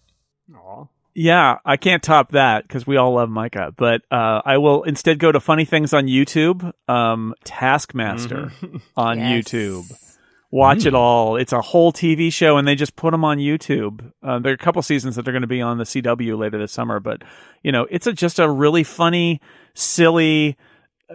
Aw. 0.54 0.84
Yeah, 1.14 1.58
I 1.64 1.76
can't 1.76 2.02
top 2.02 2.30
that 2.32 2.66
because 2.66 2.86
we 2.86 2.96
all 2.96 3.12
love 3.14 3.28
Micah. 3.28 3.74
But 3.76 4.00
uh, 4.10 4.40
I 4.46 4.56
will 4.56 4.82
instead 4.84 5.18
go 5.18 5.30
to 5.30 5.40
funny 5.40 5.66
things 5.66 5.92
on 5.92 6.06
YouTube. 6.06 6.72
Um, 6.88 7.34
Taskmaster 7.44 8.50
on 8.96 9.18
Yes. 9.18 9.44
YouTube. 9.44 10.11
Watch 10.52 10.84
it 10.84 10.94
all. 10.94 11.36
It's 11.36 11.54
a 11.54 11.62
whole 11.62 11.94
TV 11.94 12.30
show, 12.30 12.58
and 12.58 12.68
they 12.68 12.74
just 12.74 12.94
put 12.94 13.12
them 13.12 13.24
on 13.24 13.38
YouTube. 13.38 14.12
Uh, 14.22 14.38
there 14.38 14.52
are 14.52 14.54
a 14.54 14.58
couple 14.58 14.82
seasons 14.82 15.16
that 15.16 15.22
they're 15.22 15.32
going 15.32 15.40
to 15.40 15.46
be 15.46 15.62
on 15.62 15.78
the 15.78 15.84
CW 15.84 16.36
later 16.36 16.58
this 16.58 16.72
summer, 16.72 17.00
but 17.00 17.22
you 17.62 17.72
know, 17.72 17.86
it's 17.90 18.06
a, 18.06 18.12
just 18.12 18.38
a 18.38 18.50
really 18.50 18.84
funny, 18.84 19.40
silly 19.72 20.58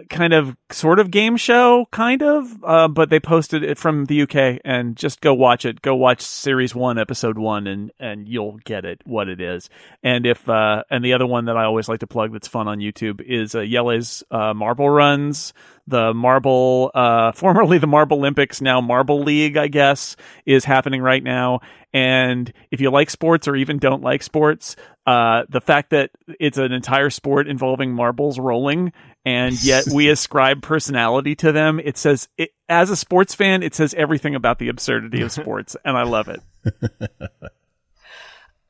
kind 0.08 0.32
of 0.32 0.56
sort 0.70 0.98
of 0.98 1.10
game 1.10 1.36
show, 1.36 1.86
kind 1.90 2.22
of. 2.22 2.64
Uh, 2.64 2.88
but 2.88 3.10
they 3.10 3.20
posted 3.20 3.62
it 3.62 3.78
from 3.78 4.06
the 4.06 4.22
UK, 4.22 4.60
and 4.64 4.96
just 4.96 5.20
go 5.20 5.34
watch 5.34 5.64
it. 5.64 5.82
Go 5.82 5.94
watch 5.94 6.20
series 6.20 6.74
one, 6.74 6.98
episode 6.98 7.38
one, 7.38 7.66
and 7.66 7.90
and 7.98 8.28
you'll 8.28 8.58
get 8.64 8.84
it 8.84 9.00
what 9.04 9.28
it 9.28 9.40
is. 9.40 9.68
And 10.02 10.26
if 10.26 10.48
uh, 10.48 10.84
and 10.90 11.04
the 11.04 11.12
other 11.12 11.26
one 11.26 11.46
that 11.46 11.56
I 11.56 11.64
always 11.64 11.88
like 11.88 12.00
to 12.00 12.06
plug 12.06 12.32
that's 12.32 12.48
fun 12.48 12.68
on 12.68 12.78
YouTube 12.78 13.20
is 13.20 13.54
uh, 13.54 13.64
Jelle's 13.64 14.22
uh, 14.30 14.54
Marble 14.54 14.88
Runs. 14.88 15.52
The 15.86 16.12
Marble, 16.12 16.90
uh, 16.94 17.32
formerly 17.34 17.78
the 17.78 17.86
Marble 17.86 18.18
Olympics, 18.18 18.60
now 18.60 18.82
Marble 18.82 19.22
League, 19.22 19.56
I 19.56 19.68
guess, 19.68 20.16
is 20.44 20.66
happening 20.66 21.00
right 21.00 21.22
now. 21.22 21.60
And 21.94 22.52
if 22.70 22.82
you 22.82 22.90
like 22.90 23.08
sports 23.08 23.48
or 23.48 23.56
even 23.56 23.78
don't 23.78 24.02
like 24.02 24.22
sports, 24.22 24.76
uh, 25.06 25.44
the 25.48 25.62
fact 25.62 25.88
that 25.90 26.10
it's 26.38 26.58
an 26.58 26.72
entire 26.72 27.08
sport 27.08 27.48
involving 27.48 27.94
marbles 27.94 28.38
rolling 28.38 28.92
and 29.28 29.62
yet 29.62 29.86
we 29.92 30.08
ascribe 30.08 30.62
personality 30.62 31.34
to 31.36 31.52
them, 31.52 31.78
it 31.80 31.98
says, 31.98 32.28
it, 32.38 32.50
as 32.68 32.88
a 32.88 32.96
sports 32.96 33.34
fan, 33.34 33.62
it 33.62 33.74
says 33.74 33.92
everything 33.94 34.34
about 34.34 34.58
the 34.58 34.68
absurdity 34.68 35.20
of 35.20 35.30
sports. 35.40 35.76
and 35.84 35.96
I 35.96 36.04
love 36.04 36.28
it. 36.28 36.40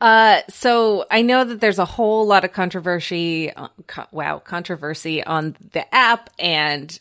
Uh, 0.00 0.42
so 0.48 1.04
I 1.10 1.22
know 1.22 1.42
that 1.42 1.60
there's 1.60 1.80
a 1.80 1.84
whole 1.84 2.24
lot 2.24 2.44
of 2.44 2.52
controversy. 2.52 3.50
uh, 3.52 3.66
Co- 3.88 4.06
wow, 4.12 4.38
controversy 4.38 5.24
on 5.24 5.56
the 5.72 5.92
app 5.92 6.30
and 6.38 6.96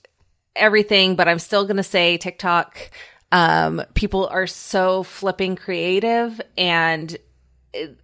everything, 0.56 1.16
but 1.16 1.28
I'm 1.28 1.38
still 1.38 1.68
gonna 1.68 1.84
say 1.84 2.18
TikTok. 2.18 2.90
Um, 3.32 3.84
people 3.94 4.26
are 4.26 4.48
so 4.48 5.04
flipping 5.04 5.56
creative 5.56 6.42
and 6.58 7.16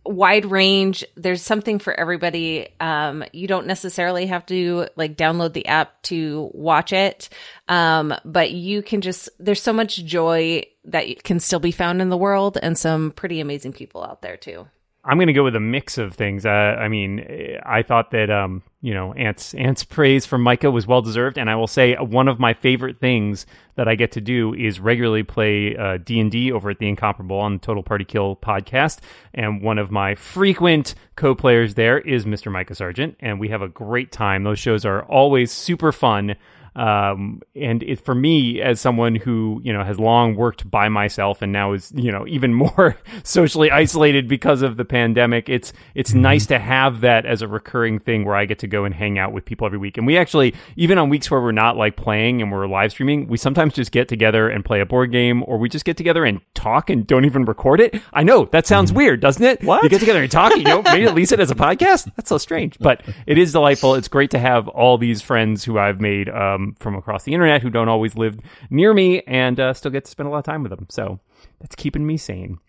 wide 0.06 0.46
range. 0.46 1.06
There's 1.16 1.42
something 1.42 1.80
for 1.80 1.94
everybody. 1.94 2.70
Um, 2.80 3.24
you 3.34 3.48
don't 3.48 3.68
necessarily 3.68 4.28
have 4.28 4.46
to 4.48 4.88
like 4.96 5.18
download 5.18 5.54
the 5.54 5.68
app 5.68 6.02
to 6.04 6.50
watch 6.54 6.94
it. 6.94 7.30
Um, 7.68 8.14
but 8.26 8.52
you 8.52 8.82
can 8.82 9.02
just, 9.02 9.30
there's 9.40 9.62
so 9.62 9.74
much 9.74 10.04
joy 10.04 10.64
that 10.86 11.24
can 11.24 11.40
still 11.40 11.60
be 11.60 11.72
found 11.72 12.02
in 12.02 12.10
the 12.10 12.18
world 12.18 12.58
and 12.62 12.78
some 12.78 13.12
pretty 13.12 13.40
amazing 13.40 13.74
people 13.74 14.04
out 14.04 14.22
there 14.22 14.38
too. 14.38 14.68
I'm 15.06 15.18
going 15.18 15.28
to 15.28 15.34
go 15.34 15.44
with 15.44 15.56
a 15.56 15.60
mix 15.60 15.98
of 15.98 16.14
things. 16.14 16.46
Uh, 16.46 16.50
I 16.50 16.88
mean, 16.88 17.60
I 17.66 17.84
thought 17.84 18.12
that 18.12 18.30
um, 18.30 18.64
you 18.84 18.94
know, 18.94 19.14
Ant's 19.14 19.54
Ant's 19.54 19.86
praise 19.86 20.26
for 20.26 20.38
Micah 20.38 20.70
was 20.70 20.86
well 20.86 21.02
deserved, 21.02 21.38
and 21.38 21.50
I 21.50 21.56
will 21.56 21.68
say 21.68 21.96
one 21.96 22.28
of 22.28 22.38
my 22.38 22.54
favorite 22.54 23.00
things 23.00 23.46
that 23.76 23.88
I 23.88 23.96
get 23.96 24.12
to 24.12 24.22
do 24.22 24.54
is 24.54 24.78
regularly 24.78 25.24
play 25.24 25.74
uh, 25.78 26.00
D 26.04 26.20
and 26.20 26.30
D 26.30 26.52
over 26.52 26.70
at 26.70 26.80
the 26.80 26.90
Incomparable 26.90 27.38
on 27.38 27.54
the 27.54 27.60
Total 27.60 27.82
Party 27.82 28.04
Kill 28.04 28.36
podcast, 28.36 29.00
and 29.34 29.62
one 29.62 29.78
of 29.78 29.90
my 29.90 30.16
frequent 30.16 30.96
co-players 31.16 31.76
there 31.76 31.98
is 31.98 32.26
Mr. 32.26 32.52
Micah 32.52 32.76
Sargent, 32.76 33.16
and 33.22 33.40
we 33.40 33.48
have 33.48 33.62
a 33.62 33.70
great 33.70 34.12
time. 34.12 34.44
Those 34.44 34.60
shows 34.60 34.84
are 34.84 35.04
always 35.04 35.50
super 35.50 35.94
fun. 35.94 36.36
Um, 36.76 37.42
and 37.56 37.84
it, 37.84 38.00
for 38.00 38.16
me, 38.16 38.62
as 38.62 38.82
someone 38.82 39.16
who, 39.16 39.62
you 39.64 39.72
know, 39.74 39.84
has 39.84 40.00
long 40.00 40.36
worked 40.36 40.70
by 40.70 40.90
myself 40.90 41.42
and 41.42 41.52
now 41.52 41.74
is, 41.74 41.92
you 41.96 42.12
know, 42.12 42.26
even 42.34 42.54
more 42.54 42.98
socially 43.24 43.72
isolated 43.72 44.28
because 44.28 44.62
of 44.62 44.78
the 44.78 44.86
pandemic, 44.86 45.50
it's, 45.50 45.74
it's 45.96 46.12
mm-hmm. 46.12 46.22
nice 46.22 46.46
to 46.48 46.60
have 46.60 47.02
that 47.02 47.26
as 47.26 47.42
a 47.42 47.48
recurring 47.48 48.00
thing 48.00 48.26
where 48.26 48.36
I 48.36 48.46
get 48.46 48.60
to 48.60 48.68
go 48.68 48.86
and 48.86 48.94
hang 48.94 49.20
out 49.20 49.34
with 49.34 49.46
people 49.46 49.66
every 49.66 49.78
week. 49.78 49.98
And 49.98 50.08
we 50.08 50.18
actually, 50.18 50.56
even 50.76 50.98
on 50.98 51.10
weeks 51.10 51.30
where 51.30 51.42
we're 51.42 51.52
not 51.52 51.78
like 51.78 51.96
playing 51.96 52.42
and 52.42 52.52
we're 52.52 52.68
live 52.68 52.92
streaming, 52.92 53.28
we 53.28 53.38
sometimes 53.38 53.74
just 53.74 53.92
get 53.92 54.08
together 54.08 54.50
and 54.50 54.66
play 54.66 54.80
a 54.80 54.86
board 54.86 55.12
game 55.12 55.44
or 55.48 55.58
we 55.58 55.70
just 55.70 55.86
get 55.86 55.98
together 55.98 56.26
and 56.26 56.42
talk 56.54 56.90
and 56.90 57.06
don't 57.06 57.26
even 57.26 57.46
record 57.46 57.80
it. 57.80 58.02
I 58.14 58.24
know 58.24 58.46
that 58.46 58.68
sounds 58.68 58.92
mm-hmm. 58.92 58.98
weird, 58.98 59.22
doesn't 59.22 59.44
it? 59.44 59.64
What? 59.64 59.84
You 59.84 59.90
get 59.90 60.00
together 60.00 60.22
and 60.22 60.32
talk, 60.32 60.56
you 60.56 60.64
know, 60.64 60.82
maybe 60.82 61.06
release 61.06 61.32
it 61.32 61.40
as 61.40 61.52
a 61.52 61.56
podcast. 61.56 62.12
That's 62.16 62.30
so 62.30 62.38
strange, 62.38 62.78
but 62.80 63.02
it 63.28 63.38
is 63.38 63.52
delightful. 63.52 63.96
It's 63.96 64.08
great 64.08 64.32
to 64.32 64.40
have 64.40 64.68
all 64.68 64.98
these 64.98 65.22
friends 65.22 65.64
who 65.64 65.78
I've 65.78 66.02
made, 66.02 66.30
um, 66.30 66.63
from 66.80 66.96
across 66.96 67.24
the 67.24 67.34
internet 67.34 67.62
who 67.62 67.70
don't 67.70 67.90
always 67.90 68.16
live 68.16 68.40
near 68.70 68.94
me 68.94 69.22
and 69.28 69.60
uh, 69.60 69.74
still 69.74 69.92
get 69.92 70.06
to 70.06 70.12
spend 70.12 70.28
a 70.28 70.32
lot 70.32 70.40
of 70.40 70.46
time 70.46 70.64
with 70.64 70.72
them. 70.72 70.88
So 70.90 71.20
that's 71.60 71.76
keeping 71.76 72.06
me 72.06 72.18
sane. 72.18 72.60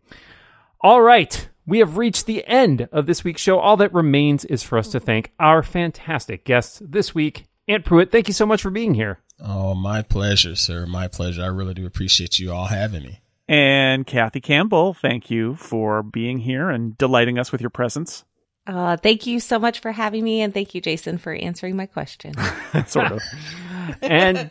All 0.80 1.00
right. 1.00 1.48
We 1.66 1.78
have 1.78 1.96
reached 1.96 2.26
the 2.26 2.46
end 2.46 2.88
of 2.92 3.06
this 3.06 3.24
week's 3.24 3.40
show. 3.40 3.58
All 3.58 3.78
that 3.78 3.94
remains 3.94 4.44
is 4.44 4.62
for 4.62 4.76
us 4.76 4.88
to 4.88 5.00
thank 5.00 5.32
our 5.40 5.62
fantastic 5.62 6.44
guests 6.44 6.82
this 6.84 7.14
week. 7.14 7.46
Ant 7.66 7.86
Pruitt, 7.86 8.12
thank 8.12 8.28
you 8.28 8.34
so 8.34 8.44
much 8.44 8.60
for 8.60 8.70
being 8.70 8.92
here. 8.92 9.20
Oh, 9.40 9.74
my 9.74 10.02
pleasure, 10.02 10.54
sir. 10.54 10.84
My 10.84 11.08
pleasure. 11.08 11.42
I 11.42 11.46
really 11.46 11.72
do 11.72 11.86
appreciate 11.86 12.38
you 12.38 12.52
all 12.52 12.66
having 12.66 13.02
me. 13.02 13.20
And 13.48 14.06
Kathy 14.06 14.40
Campbell, 14.40 14.94
thank 14.94 15.30
you 15.30 15.54
for 15.56 16.02
being 16.02 16.38
here 16.38 16.70
and 16.70 16.96
delighting 16.96 17.38
us 17.38 17.52
with 17.52 17.60
your 17.60 17.70
presence. 17.70 18.24
Uh, 18.66 18.96
thank 18.96 19.26
you 19.26 19.40
so 19.40 19.58
much 19.58 19.80
for 19.80 19.92
having 19.92 20.24
me, 20.24 20.40
and 20.40 20.54
thank 20.54 20.74
you, 20.74 20.80
Jason, 20.80 21.18
for 21.18 21.34
answering 21.34 21.76
my 21.76 21.84
question. 21.86 22.34
sort 22.86 23.12
of. 23.12 23.22
and 24.02 24.50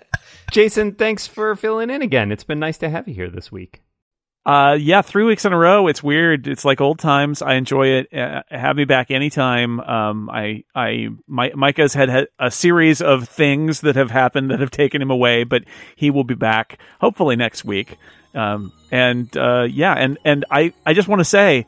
Jason, 0.51 0.93
thanks 0.93 1.27
for 1.27 1.55
filling 1.55 1.89
in 1.89 2.01
again. 2.01 2.31
It's 2.31 2.43
been 2.43 2.59
nice 2.59 2.77
to 2.79 2.89
have 2.89 3.07
you 3.07 3.13
here 3.13 3.29
this 3.29 3.51
week. 3.51 3.81
Uh, 4.45 4.77
yeah, 4.77 5.01
three 5.01 5.23
weeks 5.23 5.45
in 5.45 5.53
a 5.53 5.57
row. 5.57 5.87
It's 5.87 6.03
weird. 6.03 6.47
It's 6.47 6.65
like 6.65 6.81
old 6.81 6.99
times. 6.99 7.41
I 7.41 7.53
enjoy 7.53 7.87
it. 7.87 8.13
Uh, 8.13 8.43
have 8.49 8.75
me 8.75 8.83
back 8.83 9.09
anytime. 9.09 9.79
Um, 9.79 10.29
I, 10.29 10.65
I, 10.75 11.07
my, 11.27 11.51
Micah's 11.55 11.93
had, 11.93 12.09
had 12.09 12.27
a 12.37 12.51
series 12.51 13.01
of 13.01 13.29
things 13.29 13.81
that 13.81 13.95
have 13.95 14.11
happened 14.11 14.51
that 14.51 14.59
have 14.59 14.71
taken 14.71 15.01
him 15.01 15.11
away, 15.11 15.45
but 15.45 15.63
he 15.95 16.11
will 16.11 16.25
be 16.25 16.35
back 16.35 16.77
hopefully 16.99 17.37
next 17.37 17.63
week. 17.63 17.97
Um, 18.35 18.73
and, 18.91 19.35
uh, 19.37 19.63
yeah, 19.69 19.93
and, 19.93 20.17
and 20.25 20.43
I, 20.51 20.73
I 20.85 20.93
just 20.93 21.07
want 21.07 21.21
to 21.21 21.25
say, 21.25 21.65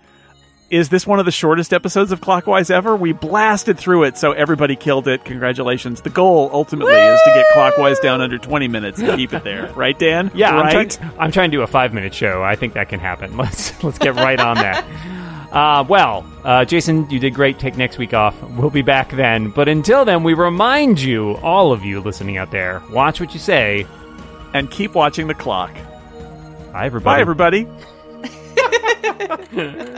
is 0.70 0.90
this 0.90 1.06
one 1.06 1.20
of 1.20 1.26
the 1.26 1.32
shortest 1.32 1.74
episodes 1.74 2.12
of 2.12 2.22
Clockwise 2.22 2.70
ever? 2.70 2.96
We 2.96 3.14
blasted 3.14 3.78
through 3.78 4.04
it, 4.04 4.18
so 4.18 4.32
everybody 4.32 4.76
killed 4.76 5.08
it. 5.08 5.24
Congratulations. 5.24 6.02
The 6.02 6.10
goal 6.10 6.50
ultimately 6.52 6.94
Woo! 6.94 7.14
is 7.14 7.22
to 7.22 7.32
get 7.34 7.46
Clockwise 7.54 8.00
down 8.00 8.22
under 8.22 8.38
20 8.38 8.68
minutes 8.68 9.00
and 9.00 9.16
keep 9.18 9.34
it 9.34 9.44
there. 9.44 9.66
Right, 9.76 9.98
Dan? 9.98 10.32
Yeah, 10.34 10.56
right? 10.56 10.76
I'm, 10.76 10.90
trying, 10.90 11.20
I'm 11.20 11.32
trying 11.32 11.52
to 11.52 11.58
do 11.58 11.62
a 11.62 11.68
five 11.68 11.94
minute 11.94 12.14
show. 12.14 12.44
I 12.44 12.56
think 12.56 12.74
that 12.74 12.90
can 12.90 13.00
happen. 13.00 13.36
Let's, 13.46 13.84
let's 13.84 13.98
get 13.98 14.16
right 14.16 14.40
on 14.40 14.56
that. 14.56 14.86
Uh, 15.52 15.84
well, 15.88 16.26
uh, 16.44 16.66
Jason, 16.66 17.10
you 17.10 17.20
did 17.20 17.34
great. 17.34 17.60
Take 17.60 17.78
next 17.78 17.98
week 17.98 18.14
off. 18.14 18.42
We'll 18.42 18.70
be 18.70 18.82
back 18.82 19.12
then. 19.12 19.50
But 19.50 19.68
until 19.68 20.06
then, 20.06 20.24
we 20.24 20.34
remind 20.34 21.02
you, 21.02 21.36
all 21.38 21.72
of 21.72 21.84
you 21.84 22.00
listening 22.00 22.38
out 22.38 22.52
there, 22.52 22.82
watch 22.92 23.20
what 23.20 23.34
you 23.34 23.40
say 23.40 23.86
and 24.54 24.72
keep 24.72 24.96
watching 24.96 25.28
the 25.28 25.34
clock. 25.34 25.74
Bye, 26.72 26.86
everybody. 26.86 27.66
Bye, 27.66 27.68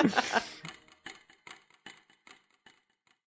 everybody. 0.04 0.44